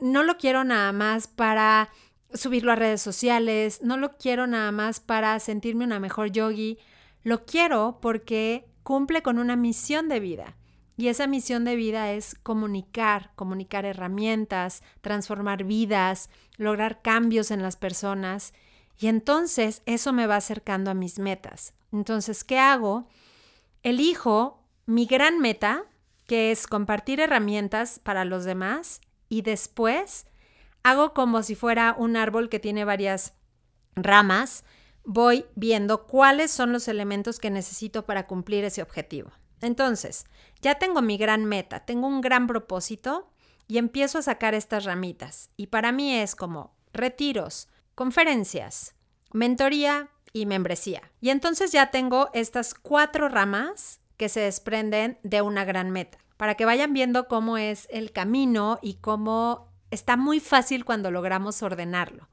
No 0.00 0.24
lo 0.24 0.38
quiero 0.38 0.64
nada 0.64 0.90
más 0.90 1.28
para 1.28 1.88
subirlo 2.34 2.72
a 2.72 2.76
redes 2.76 3.02
sociales, 3.02 3.80
no 3.82 3.96
lo 3.96 4.16
quiero 4.16 4.46
nada 4.46 4.72
más 4.72 5.00
para 5.00 5.38
sentirme 5.40 5.84
una 5.84 6.00
mejor 6.00 6.30
yogi, 6.30 6.78
lo 7.22 7.44
quiero 7.44 7.98
porque 8.00 8.66
cumple 8.82 9.22
con 9.22 9.38
una 9.38 9.56
misión 9.56 10.08
de 10.08 10.20
vida. 10.20 10.56
Y 10.96 11.08
esa 11.08 11.26
misión 11.26 11.64
de 11.64 11.76
vida 11.76 12.12
es 12.12 12.36
comunicar, 12.42 13.32
comunicar 13.34 13.84
herramientas, 13.84 14.82
transformar 15.00 15.64
vidas, 15.64 16.30
lograr 16.56 17.00
cambios 17.02 17.50
en 17.50 17.62
las 17.62 17.76
personas. 17.76 18.52
Y 18.98 19.06
entonces 19.06 19.82
eso 19.86 20.12
me 20.12 20.26
va 20.26 20.36
acercando 20.36 20.90
a 20.90 20.94
mis 20.94 21.18
metas. 21.18 21.74
Entonces, 21.92 22.44
¿qué 22.44 22.58
hago? 22.58 23.08
Elijo 23.82 24.62
mi 24.86 25.06
gran 25.06 25.38
meta, 25.38 25.84
que 26.26 26.52
es 26.52 26.66
compartir 26.66 27.20
herramientas 27.20 27.98
para 27.98 28.24
los 28.24 28.44
demás, 28.44 29.00
y 29.28 29.42
después 29.42 30.26
hago 30.82 31.14
como 31.14 31.42
si 31.42 31.54
fuera 31.54 31.94
un 31.98 32.16
árbol 32.16 32.48
que 32.48 32.60
tiene 32.60 32.84
varias 32.84 33.34
ramas, 33.94 34.64
voy 35.04 35.46
viendo 35.54 36.06
cuáles 36.06 36.50
son 36.50 36.72
los 36.72 36.88
elementos 36.88 37.38
que 37.38 37.50
necesito 37.50 38.04
para 38.06 38.26
cumplir 38.26 38.64
ese 38.64 38.82
objetivo. 38.82 39.30
Entonces, 39.60 40.24
ya 40.60 40.76
tengo 40.76 41.02
mi 41.02 41.16
gran 41.16 41.44
meta, 41.44 41.80
tengo 41.80 42.06
un 42.06 42.20
gran 42.20 42.46
propósito 42.46 43.30
y 43.68 43.78
empiezo 43.78 44.18
a 44.18 44.22
sacar 44.22 44.54
estas 44.54 44.84
ramitas. 44.84 45.50
Y 45.56 45.68
para 45.68 45.92
mí 45.92 46.14
es 46.14 46.34
como 46.34 46.74
retiros, 46.92 47.68
conferencias, 47.94 48.94
mentoría 49.32 50.10
y 50.32 50.46
membresía. 50.46 51.10
Y 51.20 51.30
entonces 51.30 51.72
ya 51.72 51.90
tengo 51.90 52.30
estas 52.32 52.74
cuatro 52.74 53.28
ramas 53.28 54.00
que 54.16 54.28
se 54.28 54.40
desprenden 54.40 55.18
de 55.22 55.42
una 55.42 55.64
gran 55.64 55.90
meta, 55.90 56.18
para 56.36 56.54
que 56.54 56.64
vayan 56.64 56.92
viendo 56.92 57.28
cómo 57.28 57.56
es 57.56 57.88
el 57.90 58.12
camino 58.12 58.78
y 58.82 58.94
cómo 58.94 59.71
está 59.92 60.16
muy 60.16 60.40
fácil 60.40 60.84
cuando 60.84 61.12
logramos 61.12 61.62
ordenarlo. 61.62 62.28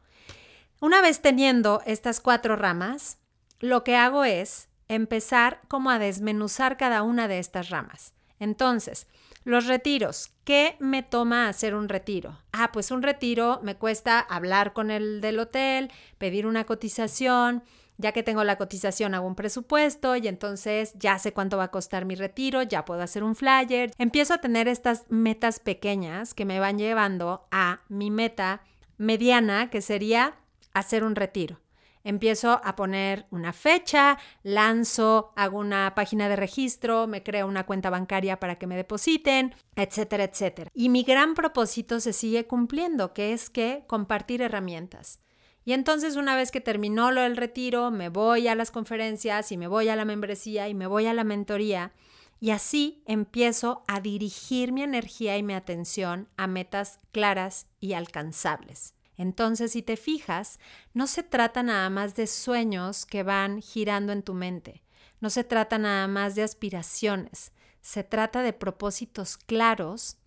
Una 0.82 1.02
vez 1.02 1.22
teniendo 1.22 1.82
estas 1.86 2.22
cuatro 2.22 2.56
ramas, 2.56 3.20
lo 3.60 3.84
que 3.84 3.96
hago 3.96 4.24
es 4.24 4.70
empezar 4.88 5.62
como 5.68 5.92
a 5.92 6.00
desmenuzar 6.00 6.78
cada 6.78 7.04
una 7.04 7.28
de 7.28 7.40
estas 7.40 7.70
ramas. 7.70 8.14
Entonces, 8.40 9.08
Los 9.46 9.68
retiros. 9.68 10.32
¿Qué 10.44 10.76
me 10.80 11.02
toma 11.02 11.48
hacer 11.48 11.74
un 11.74 11.88
retiro? 11.90 12.38
Ah, 12.52 12.72
pues 12.72 12.92
un 12.92 13.02
retiro 13.02 13.60
me 13.64 13.76
cuesta 13.76 14.20
hablar 14.20 14.74
con 14.74 14.92
el 14.92 15.22
del 15.22 15.40
hotel, 15.40 15.92
pedir 16.18 16.46
una 16.46 16.66
cotización, 16.66 17.64
ya 18.00 18.14
que 18.14 18.24
tengo 18.24 18.44
la 18.44 18.58
cotización 18.58 19.14
hago 19.14 19.28
un 19.28 19.36
presupuesto 19.36 20.16
y 20.16 20.28
entonces 20.28 20.94
ya 20.98 21.20
sé 21.20 21.34
cuánto 21.34 21.58
va 21.58 21.66
a 21.66 21.72
costar 21.72 22.06
mi 22.06 22.16
retiro, 22.16 22.64
ya 22.64 22.86
puedo 22.86 23.02
hacer 23.02 23.24
un 23.24 23.36
flyer. 23.36 23.92
Empiezo 23.98 24.34
a 24.34 24.40
tener 24.40 24.68
estas 24.68 25.06
metas 25.10 25.60
pequeñas 25.60 26.34
que 26.34 26.46
me 26.46 26.60
van 26.60 26.80
llevando 26.80 27.46
a 27.52 27.82
mi 27.90 28.10
meta 28.10 28.62
mediana, 28.98 29.70
que 29.70 29.82
sería 29.82 30.36
hacer 30.74 31.04
un 31.04 31.16
retiro. 31.16 31.60
Empiezo 32.06 32.62
a 32.64 32.78
poner 32.78 33.26
una 33.30 33.52
fecha, 33.52 34.18
lanzo, 34.44 35.34
hago 35.36 35.60
una 35.60 35.94
página 35.94 36.30
de 36.30 36.38
registro, 36.38 37.06
me 37.06 37.22
creo 37.22 37.46
una 37.48 37.66
cuenta 37.66 37.90
bancaria 37.90 38.40
para 38.40 38.56
que 38.56 38.68
me 38.68 38.78
depositen, 38.78 39.54
etcétera, 39.76 40.24
etcétera. 40.24 40.72
Y 40.74 40.88
mi 40.88 41.04
gran 41.04 41.34
propósito 41.34 42.00
se 42.00 42.14
sigue 42.14 42.48
cumpliendo, 42.48 43.14
que 43.14 43.34
es 43.34 43.50
que 43.50 43.84
compartir 43.88 44.42
herramientas. 44.42 45.20
Y 45.66 45.74
entonces 45.74 46.16
una 46.16 46.36
vez 46.36 46.52
que 46.52 46.62
terminó 46.62 47.12
lo 47.12 47.22
del 47.22 47.38
retiro, 47.38 47.92
me 47.92 48.10
voy 48.10 48.48
a 48.48 48.56
las 48.56 48.72
conferencias 48.72 49.52
y 49.52 49.58
me 49.58 49.68
voy 49.68 49.90
a 49.90 49.96
la 49.96 50.06
membresía 50.06 50.70
y 50.70 50.74
me 50.74 50.88
voy 50.88 51.06
a 51.06 51.14
la 51.14 51.24
mentoría. 51.24 51.92
Y 52.40 52.52
así 52.52 53.04
empiezo 53.06 53.84
a 53.88 54.00
dirigir 54.00 54.72
mi 54.72 54.82
energía 54.82 55.38
y 55.38 55.44
mi 55.44 55.54
atención 55.54 56.30
a 56.38 56.48
metas 56.48 57.00
claras 57.12 57.68
y 57.80 57.94
alcanzables. 57.94 58.96
Entonces, 59.18 59.74
si 59.74 59.82
te 59.82 59.98
fijas, 59.98 60.60
no 60.94 61.06
se 61.06 61.24
trata 61.24 61.62
nada 61.62 61.90
más 61.90 62.16
de 62.16 62.26
sueños 62.26 63.06
que 63.06 63.24
van 63.24 63.62
girando 63.62 64.14
en 64.14 64.24
tu 64.24 64.34
mente, 64.34 64.82
no 65.20 65.30
se 65.30 65.44
trata 65.44 65.78
nada 65.78 66.08
más 66.08 66.36
de 66.36 66.44
aspiraciones, 66.44 67.52
se 67.82 68.06
trata 68.06 68.42
de 68.42 68.54
propósitos 68.54 69.38
claros 69.38 70.18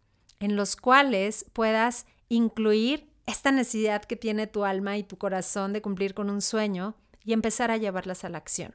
en 0.41 0.57
los 0.57 0.77
cuales 0.77 1.47
puedas 1.55 2.05
incluir 2.29 3.12
esta 3.27 3.53
necesidad 3.53 4.03
que 4.03 4.17
tiene 4.17 4.47
tu 4.47 4.65
alma 4.65 4.97
y 4.97 5.05
tu 5.05 5.17
corazón 5.17 5.73
de 5.73 5.83
cumplir 5.83 6.15
con 6.15 6.31
un 6.31 6.43
sueño 6.43 6.95
y 7.25 7.33
empezar 7.33 7.71
a 7.71 7.77
llevarlas 7.77 8.25
a 8.25 8.29
la 8.29 8.39
acción. 8.39 8.75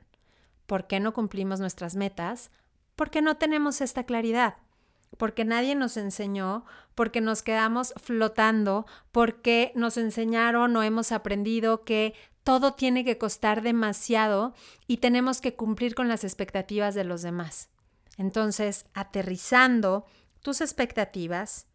¿Por 0.66 0.88
qué 0.88 1.00
no 1.00 1.14
cumplimos 1.14 1.60
nuestras 1.60 1.96
metas? 1.96 2.52
Porque 2.96 3.22
no 3.22 3.38
tenemos 3.38 3.82
esta 3.82 4.04
claridad, 4.04 4.56
porque 5.18 5.46
nadie 5.46 5.76
nos 5.76 5.98
enseñó, 5.98 6.66
porque 6.96 7.22
nos 7.22 7.44
quedamos 7.44 7.94
flotando, 7.98 8.86
porque 9.12 9.72
nos 9.76 9.98
enseñaron 9.98 10.76
o 10.76 10.84
hemos 10.84 11.12
aprendido 11.12 11.84
que 11.84 12.14
todo 12.44 12.74
tiene 12.74 13.04
que 13.04 13.18
costar 13.18 13.62
demasiado 13.62 14.54
y 14.88 14.98
tenemos 14.98 15.42
que 15.42 15.56
cumplir 15.56 15.96
con 15.96 16.08
las 16.08 16.24
expectativas 16.24 16.96
de 16.96 17.04
los 17.04 17.22
demás. 17.22 17.70
Entonces, 18.18 18.86
aterrizando 18.94 20.06
tus 20.42 20.62
expectativas, 20.62 21.67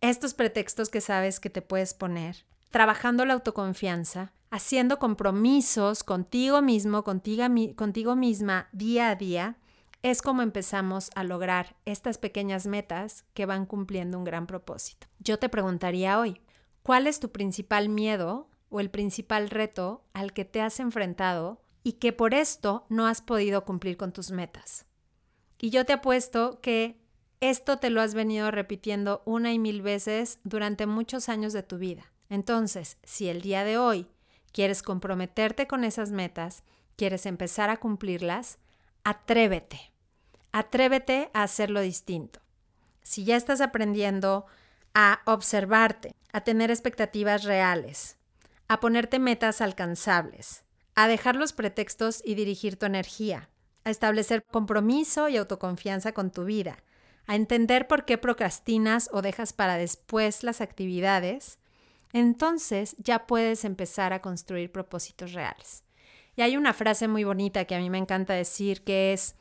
estos 0.00 0.34
pretextos 0.34 0.90
que 0.90 1.00
sabes 1.00 1.40
que 1.40 1.50
te 1.50 1.62
puedes 1.62 1.94
poner, 1.94 2.44
trabajando 2.70 3.24
la 3.24 3.34
autoconfianza, 3.34 4.32
haciendo 4.50 4.98
compromisos 4.98 6.04
contigo 6.04 6.62
mismo, 6.62 7.04
contigo, 7.04 8.16
misma 8.16 8.68
día 8.72 9.10
a 9.10 9.16
día, 9.16 9.56
es 10.02 10.22
como 10.22 10.42
empezamos 10.42 11.10
a 11.16 11.24
lograr 11.24 11.76
estas 11.84 12.18
pequeñas 12.18 12.66
metas 12.66 13.24
que 13.34 13.46
van 13.46 13.66
cumpliendo 13.66 14.16
un 14.16 14.24
gran 14.24 14.46
propósito. 14.46 15.08
Yo 15.18 15.38
te 15.38 15.48
preguntaría 15.48 16.20
hoy, 16.20 16.40
¿cuál 16.82 17.06
es 17.06 17.18
tu 17.18 17.30
principal 17.30 17.88
miedo 17.88 18.48
o 18.70 18.80
el 18.80 18.90
principal 18.90 19.50
reto 19.50 20.04
al 20.12 20.32
que 20.32 20.44
te 20.44 20.60
has 20.60 20.78
enfrentado 20.78 21.60
y 21.82 21.94
que 21.94 22.12
por 22.12 22.32
esto 22.32 22.86
no 22.88 23.06
has 23.06 23.20
podido 23.20 23.64
cumplir 23.64 23.96
con 23.96 24.12
tus 24.12 24.30
metas? 24.30 24.86
Y 25.58 25.70
yo 25.70 25.84
te 25.84 25.94
apuesto 25.94 26.60
que 26.60 27.00
esto 27.40 27.78
te 27.78 27.90
lo 27.90 28.00
has 28.00 28.14
venido 28.14 28.50
repitiendo 28.50 29.22
una 29.24 29.52
y 29.52 29.58
mil 29.58 29.82
veces 29.82 30.40
durante 30.44 30.86
muchos 30.86 31.28
años 31.28 31.52
de 31.52 31.62
tu 31.62 31.78
vida. 31.78 32.12
Entonces, 32.28 32.98
si 33.04 33.28
el 33.28 33.42
día 33.42 33.64
de 33.64 33.78
hoy 33.78 34.08
quieres 34.52 34.82
comprometerte 34.82 35.66
con 35.66 35.84
esas 35.84 36.10
metas, 36.10 36.64
quieres 36.96 37.26
empezar 37.26 37.70
a 37.70 37.78
cumplirlas, 37.78 38.58
atrévete. 39.04 39.92
Atrévete 40.50 41.30
a 41.32 41.44
hacerlo 41.44 41.80
distinto. 41.80 42.40
Si 43.02 43.24
ya 43.24 43.36
estás 43.36 43.60
aprendiendo 43.60 44.46
a 44.94 45.20
observarte, 45.24 46.14
a 46.32 46.40
tener 46.42 46.70
expectativas 46.70 47.44
reales, 47.44 48.16
a 48.66 48.80
ponerte 48.80 49.18
metas 49.18 49.60
alcanzables, 49.60 50.64
a 50.94 51.06
dejar 51.06 51.36
los 51.36 51.52
pretextos 51.52 52.20
y 52.24 52.34
dirigir 52.34 52.76
tu 52.76 52.86
energía, 52.86 53.48
a 53.84 53.90
establecer 53.90 54.42
compromiso 54.44 55.28
y 55.28 55.36
autoconfianza 55.36 56.12
con 56.12 56.30
tu 56.32 56.44
vida, 56.44 56.78
a 57.28 57.36
entender 57.36 57.86
por 57.86 58.06
qué 58.06 58.16
procrastinas 58.16 59.10
o 59.12 59.20
dejas 59.22 59.52
para 59.52 59.76
después 59.76 60.42
las 60.42 60.62
actividades, 60.62 61.58
entonces 62.14 62.96
ya 62.98 63.26
puedes 63.26 63.66
empezar 63.66 64.14
a 64.14 64.22
construir 64.22 64.72
propósitos 64.72 65.34
reales. 65.34 65.84
Y 66.36 66.42
hay 66.42 66.56
una 66.56 66.72
frase 66.72 67.06
muy 67.06 67.24
bonita 67.24 67.66
que 67.66 67.74
a 67.74 67.80
mí 67.80 67.90
me 67.90 67.98
encanta 67.98 68.32
decir 68.32 68.82
que 68.82 69.12
es, 69.12 69.36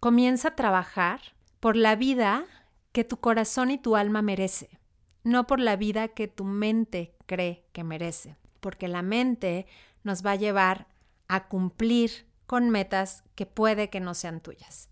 comienza 0.00 0.48
a 0.48 0.56
trabajar 0.56 1.20
por 1.60 1.76
la 1.76 1.94
vida 1.94 2.44
que 2.90 3.04
tu 3.04 3.18
corazón 3.18 3.70
y 3.70 3.78
tu 3.78 3.94
alma 3.94 4.20
merece, 4.20 4.80
no 5.22 5.46
por 5.46 5.60
la 5.60 5.76
vida 5.76 6.08
que 6.08 6.26
tu 6.26 6.42
mente 6.42 7.14
cree 7.26 7.62
que 7.72 7.84
merece, 7.84 8.36
porque 8.58 8.88
la 8.88 9.02
mente 9.02 9.66
nos 10.02 10.26
va 10.26 10.32
a 10.32 10.36
llevar 10.36 10.88
a 11.28 11.46
cumplir 11.46 12.26
con 12.48 12.68
metas 12.68 13.22
que 13.36 13.46
puede 13.46 13.90
que 13.90 14.00
no 14.00 14.14
sean 14.14 14.40
tuyas 14.40 14.88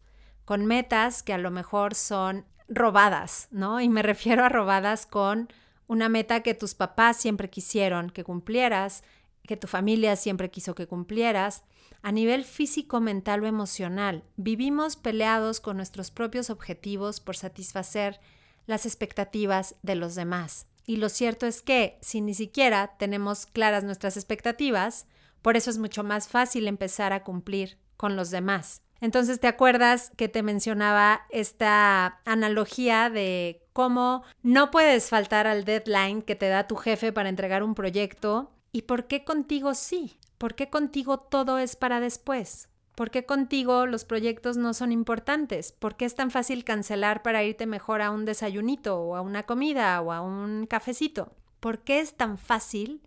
con 0.47 0.65
metas 0.65 1.23
que 1.23 1.35
a 1.35 1.39
lo 1.39 1.51
mejor 1.51 1.95
son 1.95 2.47
robadas, 2.69 3.49
¿no? 3.51 3.83
Y 3.83 3.91
me 3.91 4.03
refiero 4.13 4.43
a 4.45 4.49
robadas 4.49 5.05
con 5.05 5.49
una 5.87 6.09
meta 6.09 6.41
que 6.41 6.55
tus 6.55 6.75
papás 6.75 7.19
siempre 7.19 7.51
quisieron 7.51 8.09
que 8.09 8.25
cumplieras, 8.25 9.05
que 9.47 9.57
tu 9.59 9.67
familia 9.67 10.17
siempre 10.17 10.51
quiso 10.51 10.75
que 10.75 10.87
cumplieras. 10.87 11.65
A 12.03 12.13
nivel 12.13 12.45
físico, 12.45 13.01
mental 13.01 13.43
o 13.43 13.47
emocional, 13.47 14.25
vivimos 14.37 14.97
peleados 14.97 15.61
con 15.61 15.77
nuestros 15.77 16.11
propios 16.11 16.51
objetivos 16.51 17.21
por 17.21 17.37
satisfacer 17.37 18.21
las 18.67 18.87
expectativas 18.87 19.77
de 19.83 19.97
los 19.97 20.15
demás. 20.15 20.67
Y 20.87 20.97
lo 20.97 21.09
cierto 21.09 21.47
es 21.47 21.63
que 21.63 21.99
si 22.01 22.21
ni 22.21 22.35
siquiera 22.35 22.97
tenemos 22.99 23.47
claras 23.47 23.83
nuestras 23.83 24.17
expectativas, 24.17 25.07
por 25.43 25.57
eso 25.57 25.71
es 25.71 25.79
mucho 25.79 26.05
más 26.05 26.29
fácil 26.29 26.69
empezar 26.69 27.13
a 27.13 27.25
cumplir 27.25 27.79
con 27.97 28.15
los 28.15 28.31
demás. 28.31 28.83
Entonces, 29.01 29.41
¿te 29.41 29.47
acuerdas 29.47 30.11
que 30.17 30.29
te 30.29 30.43
mencionaba 30.43 31.23
esta 31.31 32.21
analogía 32.25 33.11
de 33.11 33.63
cómo 33.73 34.23
no 34.43 34.71
puedes 34.71 35.09
faltar 35.09 35.47
al 35.47 35.65
deadline 35.65 36.23
que 36.23 36.35
te 36.35 36.49
da 36.49 36.67
tu 36.67 36.77
jefe 36.77 37.13
para 37.13 37.29
entregar 37.29 37.63
un 37.63 37.75
proyecto? 37.75 38.53
¿Y 38.73 38.83
por 38.83 39.07
qué 39.07 39.25
contigo 39.25 39.75
sí? 39.75 40.19
¿Por 40.39 40.55
qué 40.55 40.71
contigo 40.71 41.19
todo 41.19 41.59
es 41.59 41.77
para 41.77 42.01
después? 42.01 42.69
¿Por 42.95 43.11
qué 43.11 43.27
contigo 43.27 43.85
los 43.85 44.07
proyectos 44.07 44.57
no 44.57 44.73
son 44.73 44.91
importantes? 44.91 45.73
¿Por 45.73 45.97
qué 45.97 46.07
es 46.07 46.15
tan 46.15 46.31
fácil 46.31 46.65
cancelar 46.65 47.23
para 47.23 47.45
irte 47.45 47.67
mejor 47.67 48.01
a 48.01 48.11
un 48.11 48.25
desayunito 48.25 48.99
o 48.99 49.17
a 49.17 49.21
una 49.21 49.43
comida 49.43 50.01
o 50.01 50.13
a 50.13 50.23
un 50.23 50.67
cafecito? 50.67 51.33
¿Por 51.61 51.81
qué 51.81 52.01
es 52.01 52.17
tan 52.17 52.39
fácil 52.39 53.03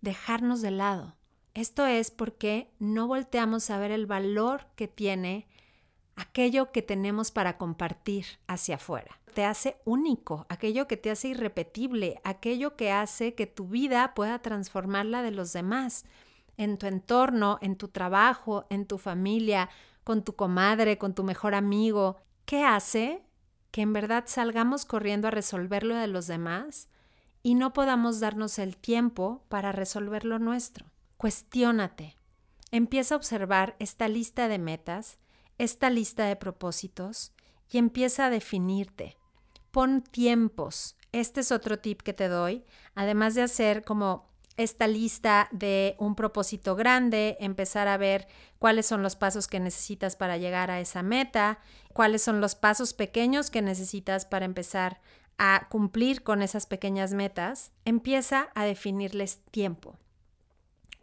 dejarnos 0.00 0.62
de 0.62 0.70
lado? 0.70 1.16
Esto 1.54 1.86
es 1.86 2.10
porque 2.10 2.68
no 2.80 3.06
volteamos 3.06 3.70
a 3.70 3.78
ver 3.78 3.92
el 3.92 4.06
valor 4.06 4.66
que 4.74 4.88
tiene 4.88 5.46
aquello 6.16 6.72
que 6.72 6.82
tenemos 6.82 7.30
para 7.30 7.58
compartir 7.58 8.26
hacia 8.48 8.74
afuera. 8.74 9.20
Te 9.34 9.44
hace 9.44 9.76
único, 9.84 10.46
aquello 10.48 10.88
que 10.88 10.96
te 10.96 11.12
hace 11.12 11.28
irrepetible, 11.28 12.20
aquello 12.24 12.76
que 12.76 12.90
hace 12.90 13.34
que 13.34 13.46
tu 13.46 13.68
vida 13.68 14.14
pueda 14.14 14.40
transformar 14.40 15.06
la 15.06 15.22
de 15.22 15.30
los 15.30 15.52
demás, 15.52 16.04
en 16.56 16.76
tu 16.76 16.86
entorno, 16.86 17.58
en 17.62 17.76
tu 17.76 17.86
trabajo, 17.86 18.66
en 18.68 18.86
tu 18.86 18.98
familia, 18.98 19.70
con 20.02 20.24
tu 20.24 20.34
comadre, 20.34 20.98
con 20.98 21.14
tu 21.14 21.22
mejor 21.22 21.54
amigo. 21.54 22.16
¿Qué 22.46 22.64
hace 22.64 23.22
que 23.70 23.82
en 23.82 23.92
verdad 23.92 24.24
salgamos 24.26 24.84
corriendo 24.84 25.28
a 25.28 25.32
resolver 25.32 25.84
lo 25.84 25.94
de 25.94 26.08
los 26.08 26.26
demás 26.26 26.88
y 27.42 27.54
no 27.54 27.72
podamos 27.72 28.18
darnos 28.18 28.58
el 28.58 28.76
tiempo 28.76 29.44
para 29.48 29.70
resolver 29.70 30.24
lo 30.24 30.38
nuestro? 30.40 30.86
Cuestiónate. 31.24 32.18
Empieza 32.70 33.14
a 33.14 33.16
observar 33.16 33.76
esta 33.78 34.08
lista 34.08 34.46
de 34.46 34.58
metas, 34.58 35.16
esta 35.56 35.88
lista 35.88 36.26
de 36.26 36.36
propósitos 36.36 37.32
y 37.70 37.78
empieza 37.78 38.26
a 38.26 38.30
definirte. 38.30 39.16
Pon 39.70 40.02
tiempos. 40.02 40.98
Este 41.12 41.40
es 41.40 41.50
otro 41.50 41.78
tip 41.78 42.02
que 42.02 42.12
te 42.12 42.28
doy. 42.28 42.66
Además 42.94 43.34
de 43.34 43.40
hacer 43.40 43.84
como 43.84 44.28
esta 44.58 44.86
lista 44.86 45.48
de 45.50 45.96
un 45.98 46.14
propósito 46.14 46.76
grande, 46.76 47.38
empezar 47.40 47.88
a 47.88 47.96
ver 47.96 48.28
cuáles 48.58 48.84
son 48.84 49.02
los 49.02 49.16
pasos 49.16 49.48
que 49.48 49.60
necesitas 49.60 50.16
para 50.16 50.36
llegar 50.36 50.70
a 50.70 50.78
esa 50.78 51.02
meta, 51.02 51.58
cuáles 51.94 52.20
son 52.20 52.42
los 52.42 52.54
pasos 52.54 52.92
pequeños 52.92 53.50
que 53.50 53.62
necesitas 53.62 54.26
para 54.26 54.44
empezar 54.44 55.00
a 55.38 55.68
cumplir 55.70 56.22
con 56.22 56.42
esas 56.42 56.66
pequeñas 56.66 57.14
metas, 57.14 57.72
empieza 57.86 58.50
a 58.54 58.66
definirles 58.66 59.38
tiempo. 59.50 59.96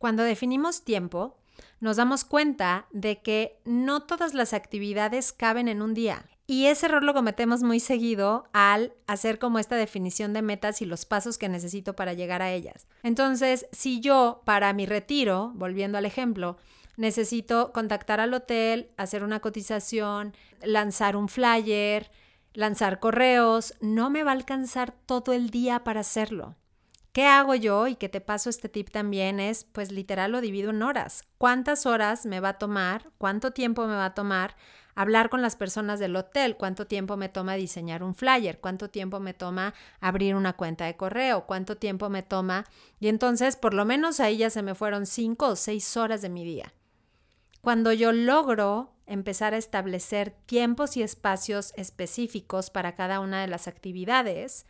Cuando 0.01 0.23
definimos 0.23 0.83
tiempo, 0.83 1.37
nos 1.79 1.97
damos 1.97 2.25
cuenta 2.25 2.87
de 2.91 3.21
que 3.21 3.61
no 3.65 4.01
todas 4.01 4.33
las 4.33 4.51
actividades 4.51 5.31
caben 5.31 5.67
en 5.67 5.83
un 5.83 5.93
día 5.93 6.25
Y 6.47 6.65
ese 6.65 6.87
error 6.87 7.03
lo 7.03 7.13
cometemos 7.13 7.61
muy 7.61 7.79
seguido 7.79 8.45
al 8.51 8.93
hacer 9.05 9.37
como 9.37 9.59
esta 9.59 9.75
definición 9.75 10.33
de 10.33 10.41
metas 10.41 10.81
y 10.81 10.87
los 10.87 11.05
pasos 11.05 11.37
que 11.37 11.49
necesito 11.49 11.95
para 11.95 12.13
llegar 12.13 12.41
a 12.41 12.51
ellas. 12.51 12.87
Entonces, 13.03 13.67
si 13.71 13.99
yo 13.99 14.41
para 14.43 14.73
mi 14.73 14.87
retiro, 14.87 15.51
volviendo 15.53 15.99
al 15.99 16.05
ejemplo, 16.05 16.57
necesito 16.97 17.71
contactar 17.71 18.19
al 18.19 18.33
hotel, 18.33 18.89
hacer 18.97 19.23
una 19.23 19.39
cotización, 19.39 20.35
lanzar 20.63 21.15
un 21.15 21.29
flyer, 21.29 22.09
lanzar 22.53 22.99
correos, 22.99 23.75
no 23.81 24.09
me 24.09 24.23
va 24.23 24.31
a 24.31 24.33
alcanzar 24.33 24.95
todo 25.05 25.33
el 25.33 25.51
día 25.51 25.83
para 25.83 25.99
hacerlo. 25.99 26.55
¿Qué 27.11 27.25
hago 27.25 27.55
yo? 27.55 27.87
Y 27.87 27.95
que 27.95 28.09
te 28.09 28.21
paso 28.21 28.49
este 28.49 28.69
tip 28.69 28.89
también 28.89 29.39
es, 29.39 29.65
pues 29.65 29.91
literal 29.91 30.31
lo 30.31 30.41
divido 30.41 30.69
en 30.69 30.81
horas. 30.81 31.23
¿Cuántas 31.37 31.85
horas 31.85 32.25
me 32.25 32.39
va 32.39 32.49
a 32.49 32.57
tomar? 32.57 33.11
¿Cuánto 33.17 33.51
tiempo 33.51 33.85
me 33.85 33.95
va 33.95 34.05
a 34.05 34.13
tomar? 34.13 34.55
hablar 34.95 35.29
con 35.29 35.41
las 35.41 35.55
personas 35.55 35.99
del 35.99 36.15
hotel, 36.15 36.57
cuánto 36.57 36.87
tiempo 36.87 37.17
me 37.17 37.29
toma 37.29 37.55
diseñar 37.55 38.03
un 38.03 38.15
flyer, 38.15 38.59
cuánto 38.59 38.89
tiempo 38.89 39.19
me 39.19 39.33
toma 39.33 39.73
abrir 39.99 40.35
una 40.35 40.53
cuenta 40.53 40.85
de 40.85 40.95
correo, 40.95 41.45
cuánto 41.45 41.77
tiempo 41.77 42.09
me 42.09 42.23
toma. 42.23 42.65
Y 42.99 43.07
entonces, 43.07 43.55
por 43.55 43.73
lo 43.73 43.85
menos 43.85 44.19
ahí 44.19 44.37
ya 44.37 44.49
se 44.49 44.61
me 44.61 44.75
fueron 44.75 45.05
cinco 45.05 45.47
o 45.47 45.55
seis 45.55 45.97
horas 45.97 46.21
de 46.21 46.29
mi 46.29 46.43
día. 46.43 46.73
Cuando 47.61 47.93
yo 47.93 48.11
logro 48.11 48.93
empezar 49.05 49.53
a 49.53 49.57
establecer 49.57 50.31
tiempos 50.45 50.97
y 50.97 51.03
espacios 51.03 51.73
específicos 51.75 52.69
para 52.69 52.95
cada 52.95 53.19
una 53.19 53.41
de 53.41 53.47
las 53.47 53.67
actividades, 53.67 54.65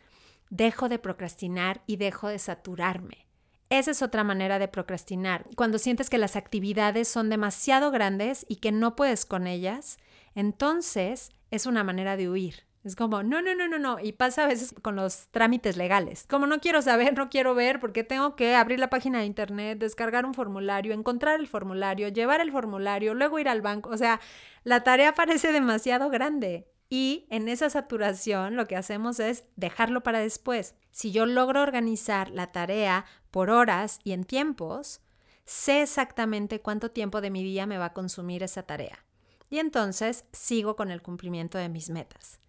dejo 0.52 0.90
de 0.90 0.98
procrastinar 0.98 1.82
y 1.86 1.96
dejo 1.96 2.28
de 2.28 2.38
saturarme. 2.38 3.26
Esa 3.70 3.90
es 3.90 4.02
otra 4.02 4.22
manera 4.22 4.58
de 4.58 4.68
procrastinar. 4.68 5.46
Cuando 5.56 5.78
sientes 5.78 6.10
que 6.10 6.18
las 6.18 6.36
actividades 6.36 7.08
son 7.08 7.30
demasiado 7.30 7.90
grandes 7.90 8.44
y 8.46 8.56
que 8.56 8.70
no 8.70 8.94
puedes 8.94 9.24
con 9.24 9.46
ellas, 9.46 9.96
entonces 10.34 11.30
es 11.50 11.64
una 11.64 11.84
manera 11.84 12.18
de 12.18 12.28
huir. 12.28 12.66
Es 12.84 12.96
como, 12.96 13.22
no, 13.22 13.40
no, 13.40 13.54
no, 13.54 13.66
no, 13.66 13.78
no. 13.78 13.98
Y 13.98 14.12
pasa 14.12 14.44
a 14.44 14.46
veces 14.46 14.74
con 14.82 14.94
los 14.94 15.28
trámites 15.28 15.78
legales. 15.78 16.26
Como 16.28 16.46
no 16.46 16.60
quiero 16.60 16.82
saber, 16.82 17.16
no 17.16 17.30
quiero 17.30 17.54
ver, 17.54 17.80
porque 17.80 18.04
tengo 18.04 18.36
que 18.36 18.54
abrir 18.54 18.78
la 18.78 18.90
página 18.90 19.20
de 19.20 19.24
internet, 19.24 19.78
descargar 19.78 20.26
un 20.26 20.34
formulario, 20.34 20.92
encontrar 20.92 21.40
el 21.40 21.46
formulario, 21.46 22.08
llevar 22.08 22.42
el 22.42 22.52
formulario, 22.52 23.14
luego 23.14 23.38
ir 23.38 23.48
al 23.48 23.62
banco. 23.62 23.88
O 23.88 23.96
sea, 23.96 24.20
la 24.64 24.82
tarea 24.84 25.14
parece 25.14 25.50
demasiado 25.50 26.10
grande. 26.10 26.66
Y 26.94 27.24
en 27.30 27.48
esa 27.48 27.70
saturación 27.70 28.54
lo 28.54 28.68
que 28.68 28.76
hacemos 28.76 29.18
es 29.18 29.44
dejarlo 29.56 30.02
para 30.02 30.18
después. 30.18 30.74
Si 30.90 31.10
yo 31.10 31.24
logro 31.24 31.62
organizar 31.62 32.28
la 32.28 32.52
tarea 32.52 33.06
por 33.30 33.48
horas 33.48 33.98
y 34.04 34.12
en 34.12 34.24
tiempos, 34.24 35.00
sé 35.46 35.80
exactamente 35.80 36.60
cuánto 36.60 36.90
tiempo 36.90 37.22
de 37.22 37.30
mi 37.30 37.42
día 37.42 37.64
me 37.64 37.78
va 37.78 37.86
a 37.86 37.92
consumir 37.94 38.42
esa 38.42 38.64
tarea. 38.64 39.06
Y 39.48 39.58
entonces 39.58 40.26
sigo 40.32 40.76
con 40.76 40.90
el 40.90 41.00
cumplimiento 41.00 41.56
de 41.56 41.70
mis 41.70 41.88
metas. 41.88 42.40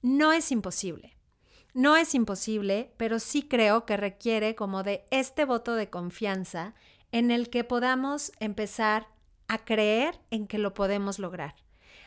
No 0.00 0.32
es 0.32 0.50
imposible. 0.50 1.18
No 1.74 1.94
es 1.94 2.14
imposible, 2.14 2.94
pero 2.96 3.18
sí 3.18 3.42
creo 3.42 3.84
que 3.84 3.98
requiere 3.98 4.54
como 4.54 4.82
de 4.82 5.04
este 5.10 5.44
voto 5.44 5.74
de 5.74 5.90
confianza 5.90 6.72
en 7.12 7.30
el 7.30 7.50
que 7.50 7.64
podamos 7.64 8.32
empezar 8.40 9.08
a 9.46 9.58
creer 9.58 10.18
en 10.30 10.46
que 10.46 10.56
lo 10.56 10.72
podemos 10.72 11.18
lograr 11.18 11.54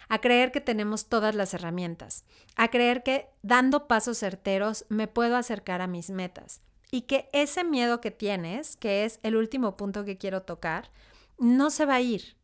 a 0.10 0.20
creer 0.20 0.52
que 0.52 0.62
tenemos 0.62 1.08
todas 1.08 1.36
las 1.36 1.54
herramientas, 1.54 2.26
a 2.56 2.70
creer 2.70 3.04
que 3.04 3.30
dando 3.42 3.88
pasos 3.88 4.20
certeros 4.20 4.86
me 4.90 5.08
puedo 5.08 5.36
acercar 5.36 5.82
a 5.82 5.88
mis 5.88 6.10
metas 6.10 6.62
y 6.92 7.02
que 7.02 7.28
ese 7.34 7.64
miedo 7.64 8.02
que 8.02 8.12
tienes, 8.12 8.76
que 8.76 9.04
es 9.04 9.20
el 9.24 9.36
último 9.36 9.78
punto 9.78 10.06
que 10.06 10.18
quiero 10.18 10.44
tocar, 10.44 10.92
no 11.40 11.72
se 11.72 11.86
va 11.86 11.96
a 11.96 12.02
ir. 12.02 12.36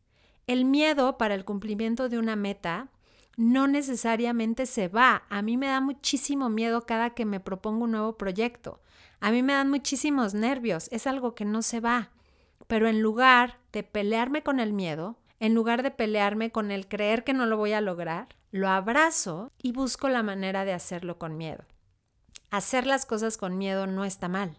El 0.48 0.64
miedo 0.64 1.18
para 1.18 1.36
el 1.36 1.44
cumplimiento 1.44 2.08
de 2.08 2.18
una 2.18 2.34
meta 2.34 2.88
no 3.36 3.68
necesariamente 3.68 4.66
se 4.66 4.88
va. 4.88 5.22
A 5.30 5.40
mí 5.42 5.56
me 5.56 5.68
da 5.68 5.80
muchísimo 5.80 6.48
miedo 6.48 6.84
cada 6.84 7.10
que 7.10 7.24
me 7.24 7.38
propongo 7.40 7.84
un 7.84 7.92
nuevo 7.92 8.18
proyecto. 8.18 8.80
A 9.20 9.30
mí 9.30 9.42
me 9.42 9.52
dan 9.52 9.70
muchísimos 9.70 10.34
nervios. 10.34 10.88
Es 10.90 11.06
algo 11.06 11.34
que 11.34 11.44
no 11.44 11.62
se 11.62 11.80
va. 11.80 12.10
Pero 12.66 12.88
en 12.88 13.00
lugar 13.00 13.58
de 13.72 13.82
pelearme 13.82 14.42
con 14.42 14.60
el 14.60 14.72
miedo, 14.72 15.16
en 15.40 15.54
lugar 15.54 15.82
de 15.82 15.90
pelearme 15.90 16.52
con 16.52 16.70
el 16.70 16.86
creer 16.86 17.24
que 17.24 17.32
no 17.32 17.46
lo 17.46 17.56
voy 17.56 17.72
a 17.72 17.80
lograr, 17.80 18.28
lo 18.52 18.68
abrazo 18.68 19.50
y 19.58 19.72
busco 19.72 20.08
la 20.08 20.22
manera 20.22 20.64
de 20.64 20.72
hacerlo 20.72 21.18
con 21.18 21.36
miedo. 21.36 21.64
Hacer 22.50 22.86
las 22.86 23.06
cosas 23.06 23.36
con 23.36 23.58
miedo 23.58 23.86
no 23.86 24.04
está 24.04 24.28
mal. 24.28 24.58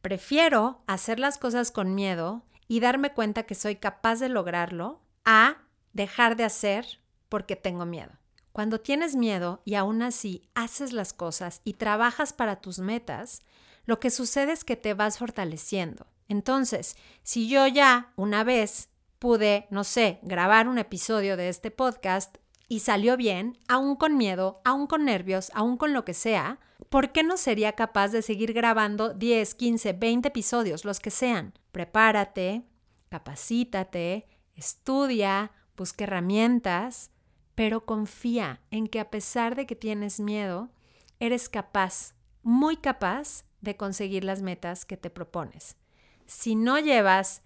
Prefiero 0.00 0.82
hacer 0.86 1.20
las 1.20 1.38
cosas 1.38 1.70
con 1.70 1.94
miedo 1.94 2.44
y 2.66 2.80
darme 2.80 3.12
cuenta 3.12 3.42
que 3.42 3.54
soy 3.54 3.76
capaz 3.76 4.20
de 4.20 4.28
lograrlo 4.28 5.00
a 5.24 5.58
dejar 5.92 6.36
de 6.36 6.44
hacer 6.44 7.00
porque 7.28 7.56
tengo 7.56 7.84
miedo. 7.84 8.12
Cuando 8.52 8.80
tienes 8.80 9.16
miedo 9.16 9.60
y 9.64 9.74
aún 9.74 10.02
así 10.02 10.48
haces 10.54 10.92
las 10.92 11.12
cosas 11.12 11.60
y 11.64 11.74
trabajas 11.74 12.32
para 12.32 12.60
tus 12.60 12.78
metas, 12.78 13.42
lo 13.84 14.00
que 14.00 14.10
sucede 14.10 14.52
es 14.52 14.64
que 14.64 14.76
te 14.76 14.94
vas 14.94 15.18
fortaleciendo. 15.18 16.06
Entonces, 16.28 16.96
si 17.22 17.48
yo 17.48 17.66
ya 17.66 18.12
una 18.16 18.44
vez 18.44 18.89
pude, 19.20 19.66
no 19.70 19.84
sé, 19.84 20.18
grabar 20.22 20.66
un 20.66 20.78
episodio 20.78 21.36
de 21.36 21.50
este 21.50 21.70
podcast 21.70 22.38
y 22.68 22.80
salió 22.80 23.18
bien, 23.18 23.58
aún 23.68 23.94
con 23.94 24.16
miedo, 24.16 24.62
aún 24.64 24.86
con 24.86 25.04
nervios, 25.04 25.52
aún 25.54 25.76
con 25.76 25.92
lo 25.92 26.06
que 26.06 26.14
sea, 26.14 26.58
¿por 26.88 27.12
qué 27.12 27.22
no 27.22 27.36
sería 27.36 27.72
capaz 27.72 28.08
de 28.08 28.22
seguir 28.22 28.54
grabando 28.54 29.12
10, 29.12 29.54
15, 29.54 29.92
20 29.92 30.28
episodios, 30.28 30.86
los 30.86 31.00
que 31.00 31.10
sean? 31.10 31.52
Prepárate, 31.70 32.64
capacítate, 33.10 34.26
estudia, 34.56 35.52
busca 35.76 36.04
herramientas, 36.04 37.10
pero 37.54 37.84
confía 37.84 38.62
en 38.70 38.86
que 38.86 39.00
a 39.00 39.10
pesar 39.10 39.54
de 39.54 39.66
que 39.66 39.76
tienes 39.76 40.18
miedo, 40.18 40.70
eres 41.18 41.50
capaz, 41.50 42.14
muy 42.42 42.78
capaz 42.78 43.44
de 43.60 43.76
conseguir 43.76 44.24
las 44.24 44.40
metas 44.40 44.86
que 44.86 44.96
te 44.96 45.10
propones. 45.10 45.76
Si 46.24 46.54
no 46.54 46.78
llevas 46.78 47.42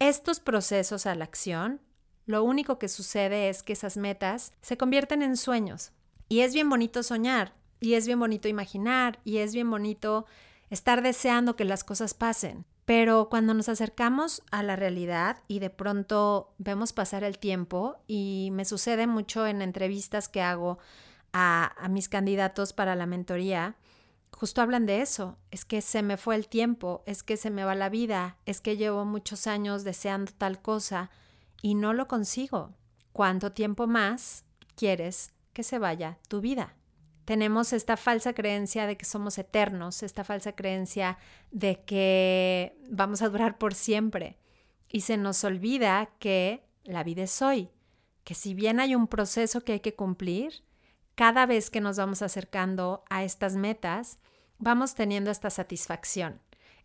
estos 0.00 0.40
procesos 0.40 1.06
a 1.06 1.14
la 1.14 1.24
acción, 1.24 1.80
lo 2.26 2.42
único 2.42 2.78
que 2.78 2.88
sucede 2.88 3.48
es 3.48 3.62
que 3.62 3.74
esas 3.74 3.96
metas 3.96 4.52
se 4.62 4.76
convierten 4.76 5.22
en 5.22 5.36
sueños. 5.36 5.92
Y 6.28 6.40
es 6.40 6.54
bien 6.54 6.70
bonito 6.70 7.02
soñar, 7.02 7.54
y 7.80 7.94
es 7.94 8.06
bien 8.06 8.18
bonito 8.18 8.48
imaginar, 8.48 9.20
y 9.24 9.38
es 9.38 9.52
bien 9.52 9.70
bonito 9.70 10.26
estar 10.70 11.02
deseando 11.02 11.54
que 11.54 11.64
las 11.64 11.84
cosas 11.84 12.14
pasen. 12.14 12.64
Pero 12.86 13.28
cuando 13.28 13.52
nos 13.52 13.68
acercamos 13.68 14.42
a 14.50 14.62
la 14.62 14.74
realidad 14.74 15.42
y 15.48 15.58
de 15.58 15.70
pronto 15.70 16.54
vemos 16.58 16.92
pasar 16.92 17.22
el 17.22 17.38
tiempo, 17.38 17.98
y 18.06 18.48
me 18.52 18.64
sucede 18.64 19.06
mucho 19.06 19.46
en 19.46 19.60
entrevistas 19.60 20.28
que 20.28 20.40
hago 20.40 20.78
a, 21.32 21.74
a 21.76 21.88
mis 21.88 22.08
candidatos 22.08 22.72
para 22.72 22.96
la 22.96 23.06
mentoría, 23.06 23.76
justo 24.32 24.62
hablan 24.62 24.86
de 24.86 25.00
eso, 25.00 25.38
es 25.50 25.64
que 25.64 25.82
se 25.82 26.02
me 26.02 26.16
fue 26.16 26.34
el 26.34 26.48
tiempo, 26.48 27.02
es 27.06 27.22
que 27.22 27.36
se 27.36 27.50
me 27.50 27.64
va 27.64 27.74
la 27.74 27.88
vida, 27.88 28.38
es 28.46 28.60
que 28.60 28.76
llevo 28.76 29.04
muchos 29.04 29.46
años 29.46 29.84
deseando 29.84 30.32
tal 30.36 30.60
cosa 30.62 31.10
y 31.62 31.74
no 31.74 31.92
lo 31.92 32.08
consigo. 32.08 32.74
¿Cuánto 33.12 33.52
tiempo 33.52 33.86
más 33.86 34.44
quieres 34.76 35.32
que 35.52 35.62
se 35.62 35.78
vaya 35.78 36.18
tu 36.28 36.40
vida? 36.40 36.74
Tenemos 37.24 37.72
esta 37.72 37.96
falsa 37.96 38.32
creencia 38.32 38.86
de 38.86 38.96
que 38.96 39.04
somos 39.04 39.38
eternos, 39.38 40.02
esta 40.02 40.24
falsa 40.24 40.52
creencia 40.52 41.18
de 41.50 41.82
que 41.84 42.76
vamos 42.90 43.22
a 43.22 43.28
durar 43.28 43.58
por 43.58 43.74
siempre 43.74 44.38
y 44.88 45.02
se 45.02 45.16
nos 45.16 45.44
olvida 45.44 46.10
que 46.18 46.64
la 46.84 47.04
vida 47.04 47.22
es 47.22 47.42
hoy, 47.42 47.70
que 48.24 48.34
si 48.34 48.54
bien 48.54 48.80
hay 48.80 48.94
un 48.94 49.06
proceso 49.06 49.60
que 49.60 49.74
hay 49.74 49.80
que 49.80 49.94
cumplir, 49.94 50.64
cada 51.20 51.44
vez 51.44 51.68
que 51.68 51.82
nos 51.82 51.98
vamos 51.98 52.22
acercando 52.22 53.04
a 53.10 53.24
estas 53.24 53.54
metas, 53.54 54.18
vamos 54.58 54.94
teniendo 54.94 55.30
esta 55.30 55.50
satisfacción. 55.50 56.40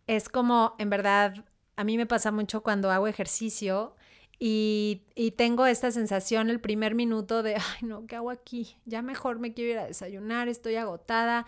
Es 0.07 0.27
como, 0.27 0.75
en 0.77 0.89
verdad, 0.89 1.45
a 1.77 1.85
mí 1.85 1.95
me 1.95 2.05
pasa 2.05 2.33
mucho 2.33 2.61
cuando 2.61 2.91
hago 2.91 3.07
ejercicio 3.07 3.95
y, 4.37 5.03
tengo 5.37 5.65
esta 5.65 5.89
sensación 5.89 6.49
el 6.49 6.59
primer 6.59 6.95
minuto 6.95 7.43
de, 7.43 7.55
ay, 7.55 7.87
no, 7.87 8.07
¿qué 8.07 8.17
hago 8.17 8.29
aquí? 8.29 8.75
Ya 8.83 9.01
mejor 9.01 9.39
me 9.39 9.53
quiero 9.53 9.71
ir 9.71 9.77
a 9.77 9.87
desayunar, 9.87 10.49
estoy 10.49 10.75
agotada. 10.75 11.45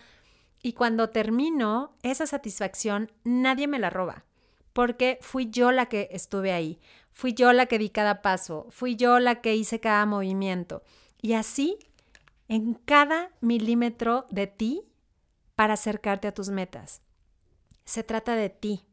Y 0.63 0.71
cuando 0.71 1.09
termino, 1.09 1.91
esa 2.03 2.25
satisfacción 2.25 3.11
nadie 3.25 3.67
me 3.67 3.79
la 3.79 3.89
roba, 3.89 4.23
porque 4.71 5.19
fui 5.19 5.49
yo 5.49 5.73
la 5.73 5.87
que 5.87 6.07
estuve 6.13 6.53
ahí, 6.53 6.79
fui 7.11 7.33
yo 7.33 7.51
la 7.51 7.65
que 7.65 7.79
di 7.79 7.89
cada 7.89 8.21
paso, 8.21 8.65
fui 8.69 8.95
yo 8.95 9.19
la 9.19 9.41
que 9.41 9.57
hice 9.57 9.81
cada 9.81 10.05
movimiento. 10.05 10.83
Y 11.21 11.33
así 11.33 11.79
en 12.47 12.73
cada 12.73 13.31
milímetro 13.41 14.25
de 14.29 14.47
ti 14.47 14.83
para 15.55 15.73
acercarte 15.73 16.27
a 16.27 16.33
tus 16.33 16.49
metas. 16.49 17.01
Se 17.85 18.03
trata 18.03 18.35
de 18.35 18.49
ti. 18.49 18.85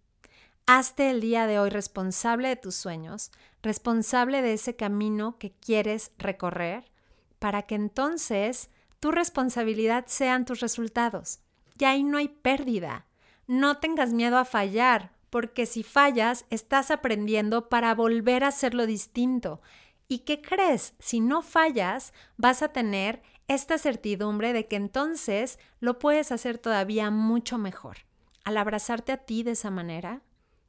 Hazte 0.67 1.11
el 1.11 1.21
día 1.21 1.47
de 1.47 1.59
hoy 1.59 1.69
responsable 1.69 2.49
de 2.49 2.57
tus 2.57 2.75
sueños, 2.75 3.31
responsable 3.63 4.41
de 4.41 4.55
ese 4.55 4.77
camino 4.77 5.37
que 5.39 5.53
quieres 5.53 6.13
recorrer, 6.17 6.91
para 7.39 7.63
que 7.63 7.75
entonces 7.75 8.71
tu 8.99 9.11
responsabilidad 9.11 10.05
sean 10.07 10.47
tus 10.47 10.61
resultados. 10.61 11.41
Y 11.79 11.85
ahí 11.85 12.03
no 12.03 12.17
hay 12.17 12.29
pérdida. 12.29 13.05
No 13.47 13.77
tengas 13.77 14.15
miedo 14.15 14.39
a 14.39 14.47
fallar, 14.47 15.13
porque 15.29 15.67
si 15.67 15.83
fallas, 15.83 16.47
estás 16.49 16.91
aprendiendo 16.91 17.69
para 17.69 17.95
volver 17.95 18.45
a 18.45 18.49
hacerlo 18.49 18.87
distinto. 18.87 19.61
¿Y 20.09 20.21
qué 20.21 20.41
crees? 20.41 20.95
Si 20.99 21.21
no 21.21 21.43
fallas, 21.43 22.15
vas 22.37 22.63
a 22.63 22.69
tener 22.69 23.23
esta 23.49 23.79
certidumbre 23.79 24.53
de 24.53 24.67
que 24.67 24.77
entonces 24.77 25.59
lo 25.81 25.99
puedes 25.99 26.33
hacer 26.33 26.59
todavía 26.59 27.11
mucho 27.11 27.59
mejor. 27.59 27.99
Al 28.45 28.57
abrazarte 28.57 29.13
a 29.13 29.19
ti 29.19 29.43
de 29.43 29.53
esa 29.53 29.71
manera, 29.71 30.23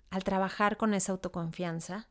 al 0.10 0.24
trabajar 0.24 0.78
con 0.78 0.94
esa 0.94 1.12
autoconfianza, 1.12 2.08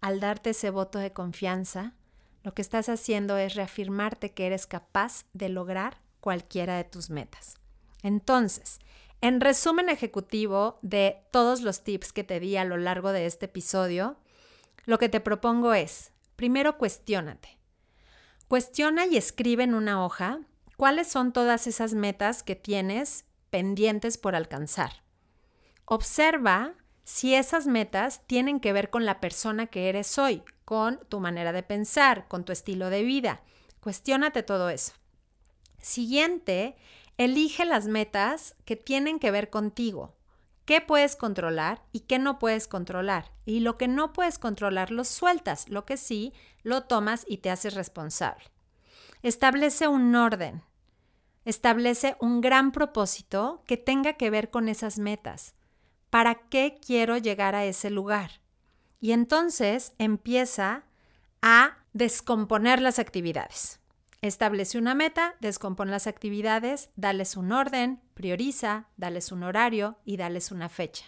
al 0.00 0.20
darte 0.20 0.50
ese 0.50 0.70
voto 0.70 0.98
de 0.98 1.12
confianza, 1.12 1.94
lo 2.42 2.54
que 2.54 2.62
estás 2.62 2.88
haciendo 2.88 3.36
es 3.36 3.54
reafirmarte 3.54 4.32
que 4.32 4.46
eres 4.46 4.66
capaz 4.66 5.24
de 5.32 5.48
lograr 5.48 5.98
cualquiera 6.20 6.76
de 6.76 6.84
tus 6.84 7.10
metas. 7.10 7.56
Entonces, 8.02 8.78
en 9.20 9.40
resumen 9.40 9.88
ejecutivo 9.88 10.78
de 10.82 11.22
todos 11.32 11.62
los 11.62 11.82
tips 11.82 12.12
que 12.12 12.24
te 12.24 12.38
di 12.38 12.56
a 12.56 12.64
lo 12.64 12.76
largo 12.76 13.10
de 13.10 13.26
este 13.26 13.46
episodio, 13.46 14.16
lo 14.84 14.98
que 14.98 15.08
te 15.08 15.20
propongo 15.20 15.74
es, 15.74 16.12
primero 16.36 16.78
cuestiónate. 16.78 17.57
Cuestiona 18.48 19.04
y 19.04 19.18
escribe 19.18 19.64
en 19.64 19.74
una 19.74 20.02
hoja 20.02 20.40
cuáles 20.78 21.06
son 21.06 21.34
todas 21.34 21.66
esas 21.66 21.92
metas 21.92 22.42
que 22.42 22.56
tienes 22.56 23.26
pendientes 23.50 24.16
por 24.16 24.34
alcanzar. 24.34 25.02
Observa 25.84 26.72
si 27.04 27.34
esas 27.34 27.66
metas 27.66 28.26
tienen 28.26 28.58
que 28.58 28.72
ver 28.72 28.88
con 28.88 29.04
la 29.04 29.20
persona 29.20 29.66
que 29.66 29.90
eres 29.90 30.16
hoy, 30.18 30.42
con 30.64 30.98
tu 31.10 31.20
manera 31.20 31.52
de 31.52 31.62
pensar, 31.62 32.26
con 32.26 32.46
tu 32.46 32.52
estilo 32.52 32.88
de 32.88 33.02
vida. 33.02 33.42
Cuestiónate 33.80 34.42
todo 34.42 34.70
eso. 34.70 34.94
Siguiente, 35.82 36.76
elige 37.18 37.66
las 37.66 37.86
metas 37.86 38.56
que 38.64 38.76
tienen 38.76 39.18
que 39.18 39.30
ver 39.30 39.50
contigo. 39.50 40.14
¿Qué 40.68 40.82
puedes 40.82 41.16
controlar 41.16 41.82
y 41.92 42.00
qué 42.00 42.18
no 42.18 42.38
puedes 42.38 42.68
controlar? 42.68 43.32
Y 43.46 43.60
lo 43.60 43.78
que 43.78 43.88
no 43.88 44.12
puedes 44.12 44.38
controlar 44.38 44.90
lo 44.90 45.04
sueltas, 45.04 45.66
lo 45.70 45.86
que 45.86 45.96
sí 45.96 46.34
lo 46.62 46.82
tomas 46.82 47.24
y 47.26 47.38
te 47.38 47.48
haces 47.48 47.72
responsable. 47.72 48.44
Establece 49.22 49.88
un 49.88 50.14
orden. 50.14 50.62
Establece 51.46 52.18
un 52.20 52.42
gran 52.42 52.70
propósito 52.70 53.62
que 53.66 53.78
tenga 53.78 54.18
que 54.18 54.28
ver 54.28 54.50
con 54.50 54.68
esas 54.68 54.98
metas. 54.98 55.54
¿Para 56.10 56.34
qué 56.34 56.78
quiero 56.86 57.16
llegar 57.16 57.54
a 57.54 57.64
ese 57.64 57.88
lugar? 57.88 58.42
Y 59.00 59.12
entonces 59.12 59.94
empieza 59.96 60.84
a 61.40 61.78
descomponer 61.94 62.82
las 62.82 62.98
actividades. 62.98 63.77
Establece 64.20 64.78
una 64.78 64.94
meta, 64.94 65.36
descompone 65.40 65.92
las 65.92 66.08
actividades, 66.08 66.90
dales 66.96 67.36
un 67.36 67.52
orden, 67.52 68.00
prioriza, 68.14 68.88
dales 68.96 69.30
un 69.30 69.44
horario 69.44 69.96
y 70.04 70.16
dales 70.16 70.50
una 70.50 70.68
fecha. 70.68 71.04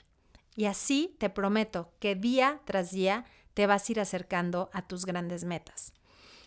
Y 0.54 0.66
así 0.66 1.16
te 1.18 1.28
prometo 1.28 1.92
que 1.98 2.14
día 2.14 2.60
tras 2.64 2.92
día 2.92 3.24
te 3.54 3.66
vas 3.66 3.88
a 3.88 3.92
ir 3.92 4.00
acercando 4.00 4.70
a 4.72 4.86
tus 4.86 5.06
grandes 5.06 5.44
metas. 5.44 5.92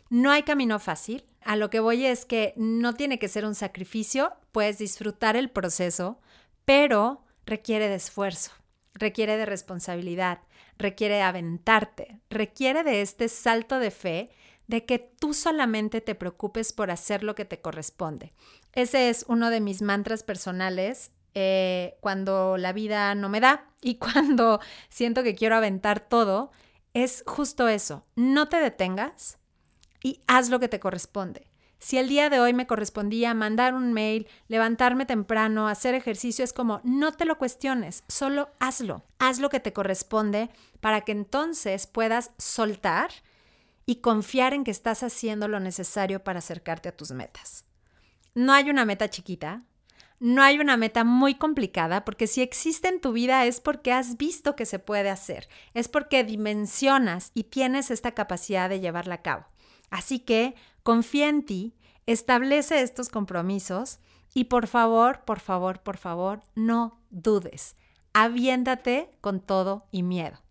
No 0.09 0.31
hay 0.31 0.43
camino 0.43 0.79
fácil. 0.79 1.25
A 1.41 1.57
lo 1.57 1.69
que 1.69 1.81
voy 1.81 2.05
es 2.05 2.23
que 2.23 2.53
no 2.55 2.93
tiene 2.93 3.19
que 3.19 3.27
ser 3.27 3.45
un 3.45 3.55
sacrificio, 3.55 4.33
puedes 4.53 4.77
disfrutar 4.77 5.35
el 5.35 5.49
proceso, 5.49 6.21
pero 6.63 7.25
requiere 7.45 7.89
de 7.89 7.95
esfuerzo, 7.95 8.51
requiere 8.93 9.35
de 9.35 9.45
responsabilidad, 9.45 10.39
requiere 10.77 11.15
de 11.15 11.23
aventarte, 11.23 12.21
requiere 12.29 12.83
de 12.83 13.01
este 13.01 13.27
salto 13.27 13.79
de 13.79 13.91
fe 13.91 14.29
de 14.67 14.85
que 14.85 14.99
tú 14.99 15.33
solamente 15.33 16.01
te 16.01 16.15
preocupes 16.15 16.73
por 16.73 16.91
hacer 16.91 17.23
lo 17.23 17.35
que 17.35 17.45
te 17.45 17.61
corresponde. 17.61 18.33
Ese 18.73 19.09
es 19.09 19.25
uno 19.27 19.49
de 19.49 19.61
mis 19.61 19.81
mantras 19.81 20.23
personales 20.23 21.11
eh, 21.35 21.97
cuando 21.99 22.57
la 22.57 22.73
vida 22.73 23.15
no 23.15 23.29
me 23.29 23.39
da 23.39 23.67
y 23.81 23.95
cuando 23.97 24.59
siento 24.89 25.23
que 25.23 25.35
quiero 25.35 25.55
aventar 25.55 25.99
todo. 25.99 26.51
Es 26.93 27.23
justo 27.25 27.67
eso, 27.67 28.05
no 28.15 28.49
te 28.49 28.57
detengas 28.57 29.39
y 30.03 30.21
haz 30.27 30.49
lo 30.49 30.59
que 30.59 30.67
te 30.67 30.79
corresponde. 30.79 31.47
Si 31.79 31.97
el 31.97 32.07
día 32.07 32.29
de 32.29 32.39
hoy 32.39 32.53
me 32.53 32.65
correspondía 32.65 33.33
mandar 33.33 33.73
un 33.73 33.91
mail, 33.91 34.27
levantarme 34.47 35.05
temprano, 35.05 35.67
hacer 35.67 35.95
ejercicio, 35.95 36.45
es 36.45 36.53
como 36.53 36.79
no 36.85 37.11
te 37.11 37.25
lo 37.25 37.37
cuestiones, 37.37 38.05
solo 38.07 38.51
hazlo. 38.59 39.03
Haz 39.19 39.39
lo 39.39 39.49
que 39.49 39.59
te 39.59 39.73
corresponde 39.73 40.49
para 40.79 41.01
que 41.01 41.11
entonces 41.11 41.85
puedas 41.85 42.31
soltar 42.37 43.11
y 43.85 43.97
confiar 43.97 44.53
en 44.53 44.63
que 44.63 44.71
estás 44.71 45.03
haciendo 45.03 45.47
lo 45.47 45.59
necesario 45.59 46.23
para 46.23 46.39
acercarte 46.39 46.89
a 46.89 46.95
tus 46.95 47.11
metas. 47.11 47.65
No 48.35 48.53
hay 48.53 48.69
una 48.69 48.85
meta 48.85 49.09
chiquita, 49.09 49.63
no 50.19 50.41
hay 50.41 50.59
una 50.59 50.77
meta 50.77 51.03
muy 51.03 51.35
complicada, 51.35 52.05
porque 52.05 52.27
si 52.27 52.41
existe 52.41 52.87
en 52.87 53.01
tu 53.01 53.11
vida 53.11 53.45
es 53.45 53.59
porque 53.59 53.91
has 53.91 54.17
visto 54.17 54.55
que 54.55 54.65
se 54.65 54.79
puede 54.79 55.09
hacer, 55.09 55.49
es 55.73 55.89
porque 55.89 56.23
dimensionas 56.23 57.31
y 57.33 57.43
tienes 57.43 57.91
esta 57.91 58.11
capacidad 58.11 58.69
de 58.69 58.79
llevarla 58.79 59.15
a 59.15 59.21
cabo. 59.21 59.45
Así 59.89 60.19
que 60.19 60.55
confía 60.81 61.27
en 61.27 61.43
ti, 61.43 61.75
establece 62.05 62.81
estos 62.81 63.09
compromisos 63.09 63.99
y 64.33 64.45
por 64.45 64.67
favor, 64.67 65.25
por 65.25 65.39
favor, 65.39 65.81
por 65.81 65.97
favor, 65.97 66.41
no 66.55 67.01
dudes. 67.09 67.75
Aviéndate 68.13 69.09
con 69.21 69.39
todo 69.39 69.87
y 69.91 70.03
miedo. 70.03 70.42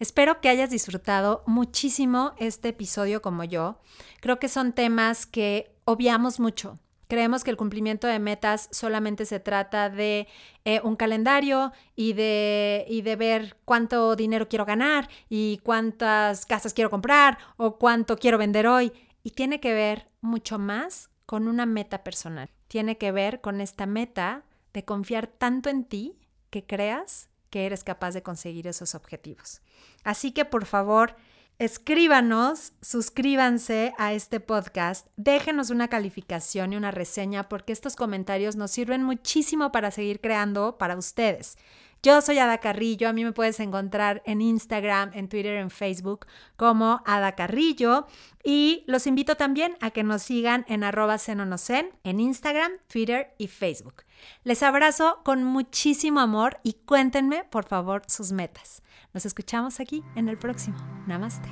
Espero 0.00 0.40
que 0.40 0.48
hayas 0.48 0.70
disfrutado 0.70 1.44
muchísimo 1.46 2.32
este 2.38 2.70
episodio 2.70 3.20
como 3.20 3.44
yo. 3.44 3.78
Creo 4.20 4.38
que 4.38 4.48
son 4.48 4.72
temas 4.72 5.26
que 5.26 5.76
obviamos 5.84 6.40
mucho. 6.40 6.78
Creemos 7.06 7.44
que 7.44 7.50
el 7.50 7.58
cumplimiento 7.58 8.06
de 8.06 8.18
metas 8.18 8.70
solamente 8.72 9.26
se 9.26 9.40
trata 9.40 9.90
de 9.90 10.26
eh, 10.64 10.80
un 10.84 10.96
calendario 10.96 11.72
y 11.96 12.14
de, 12.14 12.86
y 12.88 13.02
de 13.02 13.16
ver 13.16 13.58
cuánto 13.66 14.16
dinero 14.16 14.48
quiero 14.48 14.64
ganar 14.64 15.10
y 15.28 15.60
cuántas 15.64 16.46
casas 16.46 16.72
quiero 16.72 16.88
comprar 16.88 17.36
o 17.58 17.76
cuánto 17.76 18.16
quiero 18.16 18.38
vender 18.38 18.68
hoy. 18.68 18.92
Y 19.22 19.32
tiene 19.32 19.60
que 19.60 19.74
ver 19.74 20.08
mucho 20.22 20.58
más 20.58 21.10
con 21.26 21.46
una 21.46 21.66
meta 21.66 22.02
personal. 22.02 22.48
Tiene 22.68 22.96
que 22.96 23.12
ver 23.12 23.42
con 23.42 23.60
esta 23.60 23.84
meta 23.84 24.44
de 24.72 24.82
confiar 24.82 25.26
tanto 25.26 25.68
en 25.68 25.84
ti 25.84 26.16
que 26.48 26.64
creas 26.64 27.29
que 27.50 27.66
eres 27.66 27.84
capaz 27.84 28.12
de 28.12 28.22
conseguir 28.22 28.66
esos 28.66 28.94
objetivos. 28.94 29.60
Así 30.04 30.32
que 30.32 30.44
por 30.44 30.64
favor, 30.64 31.16
escríbanos, 31.58 32.72
suscríbanse 32.80 33.92
a 33.98 34.14
este 34.14 34.40
podcast, 34.40 35.06
déjenos 35.16 35.68
una 35.70 35.88
calificación 35.88 36.72
y 36.72 36.76
una 36.76 36.90
reseña 36.90 37.48
porque 37.48 37.72
estos 37.72 37.96
comentarios 37.96 38.56
nos 38.56 38.70
sirven 38.70 39.02
muchísimo 39.02 39.70
para 39.72 39.90
seguir 39.90 40.20
creando 40.20 40.78
para 40.78 40.96
ustedes. 40.96 41.58
Yo 42.02 42.22
soy 42.22 42.38
Ada 42.38 42.58
Carrillo, 42.58 43.10
a 43.10 43.12
mí 43.12 43.24
me 43.24 43.32
puedes 43.32 43.60
encontrar 43.60 44.22
en 44.24 44.40
Instagram, 44.40 45.10
en 45.12 45.28
Twitter, 45.28 45.56
en 45.56 45.68
Facebook 45.68 46.26
como 46.56 47.02
Ada 47.04 47.32
Carrillo 47.32 48.06
y 48.42 48.84
los 48.86 49.06
invito 49.06 49.36
también 49.36 49.76
a 49.82 49.90
que 49.90 50.02
nos 50.02 50.22
sigan 50.22 50.64
en 50.66 50.82
arroba 50.82 51.18
senonocen 51.18 51.90
en 52.02 52.20
Instagram, 52.20 52.72
Twitter 52.90 53.34
y 53.36 53.48
Facebook. 53.48 54.04
Les 54.44 54.62
abrazo 54.62 55.20
con 55.24 55.44
muchísimo 55.44 56.20
amor 56.20 56.58
y 56.62 56.72
cuéntenme 56.72 57.44
por 57.44 57.66
favor 57.66 58.02
sus 58.06 58.32
metas. 58.32 58.82
Nos 59.12 59.26
escuchamos 59.26 59.78
aquí 59.78 60.02
en 60.14 60.30
el 60.30 60.38
próximo. 60.38 60.78
Namaste. 61.06 61.50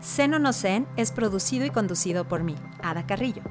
Senonocen 0.00 0.86
es 0.96 1.10
producido 1.10 1.66
y 1.66 1.70
conducido 1.70 2.28
por 2.28 2.44
mí, 2.44 2.54
Ada 2.82 3.04
Carrillo. 3.06 3.42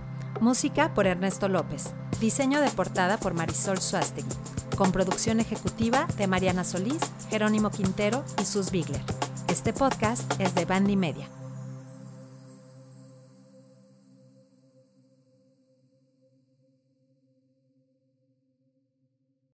Música 0.42 0.92
por 0.96 1.06
Ernesto 1.06 1.48
López. 1.48 1.92
Diseño 2.20 2.62
de 2.62 2.72
portada 2.72 3.18
por 3.18 3.36
Marisol 3.36 3.80
Suástegui 3.80 4.28
con 4.76 4.92
producción 4.92 5.40
ejecutiva 5.40 6.08
de 6.18 6.26
Mariana 6.26 6.64
Solís, 6.64 7.00
Jerónimo 7.30 7.70
Quintero 7.70 8.26
y 8.42 8.46
Sus 8.46 8.72
Bigler. 8.72 9.02
Este 9.48 9.72
podcast 9.72 10.24
es 10.42 10.56
de 10.56 10.66
Bandy 10.66 10.96
Media. 10.96 11.30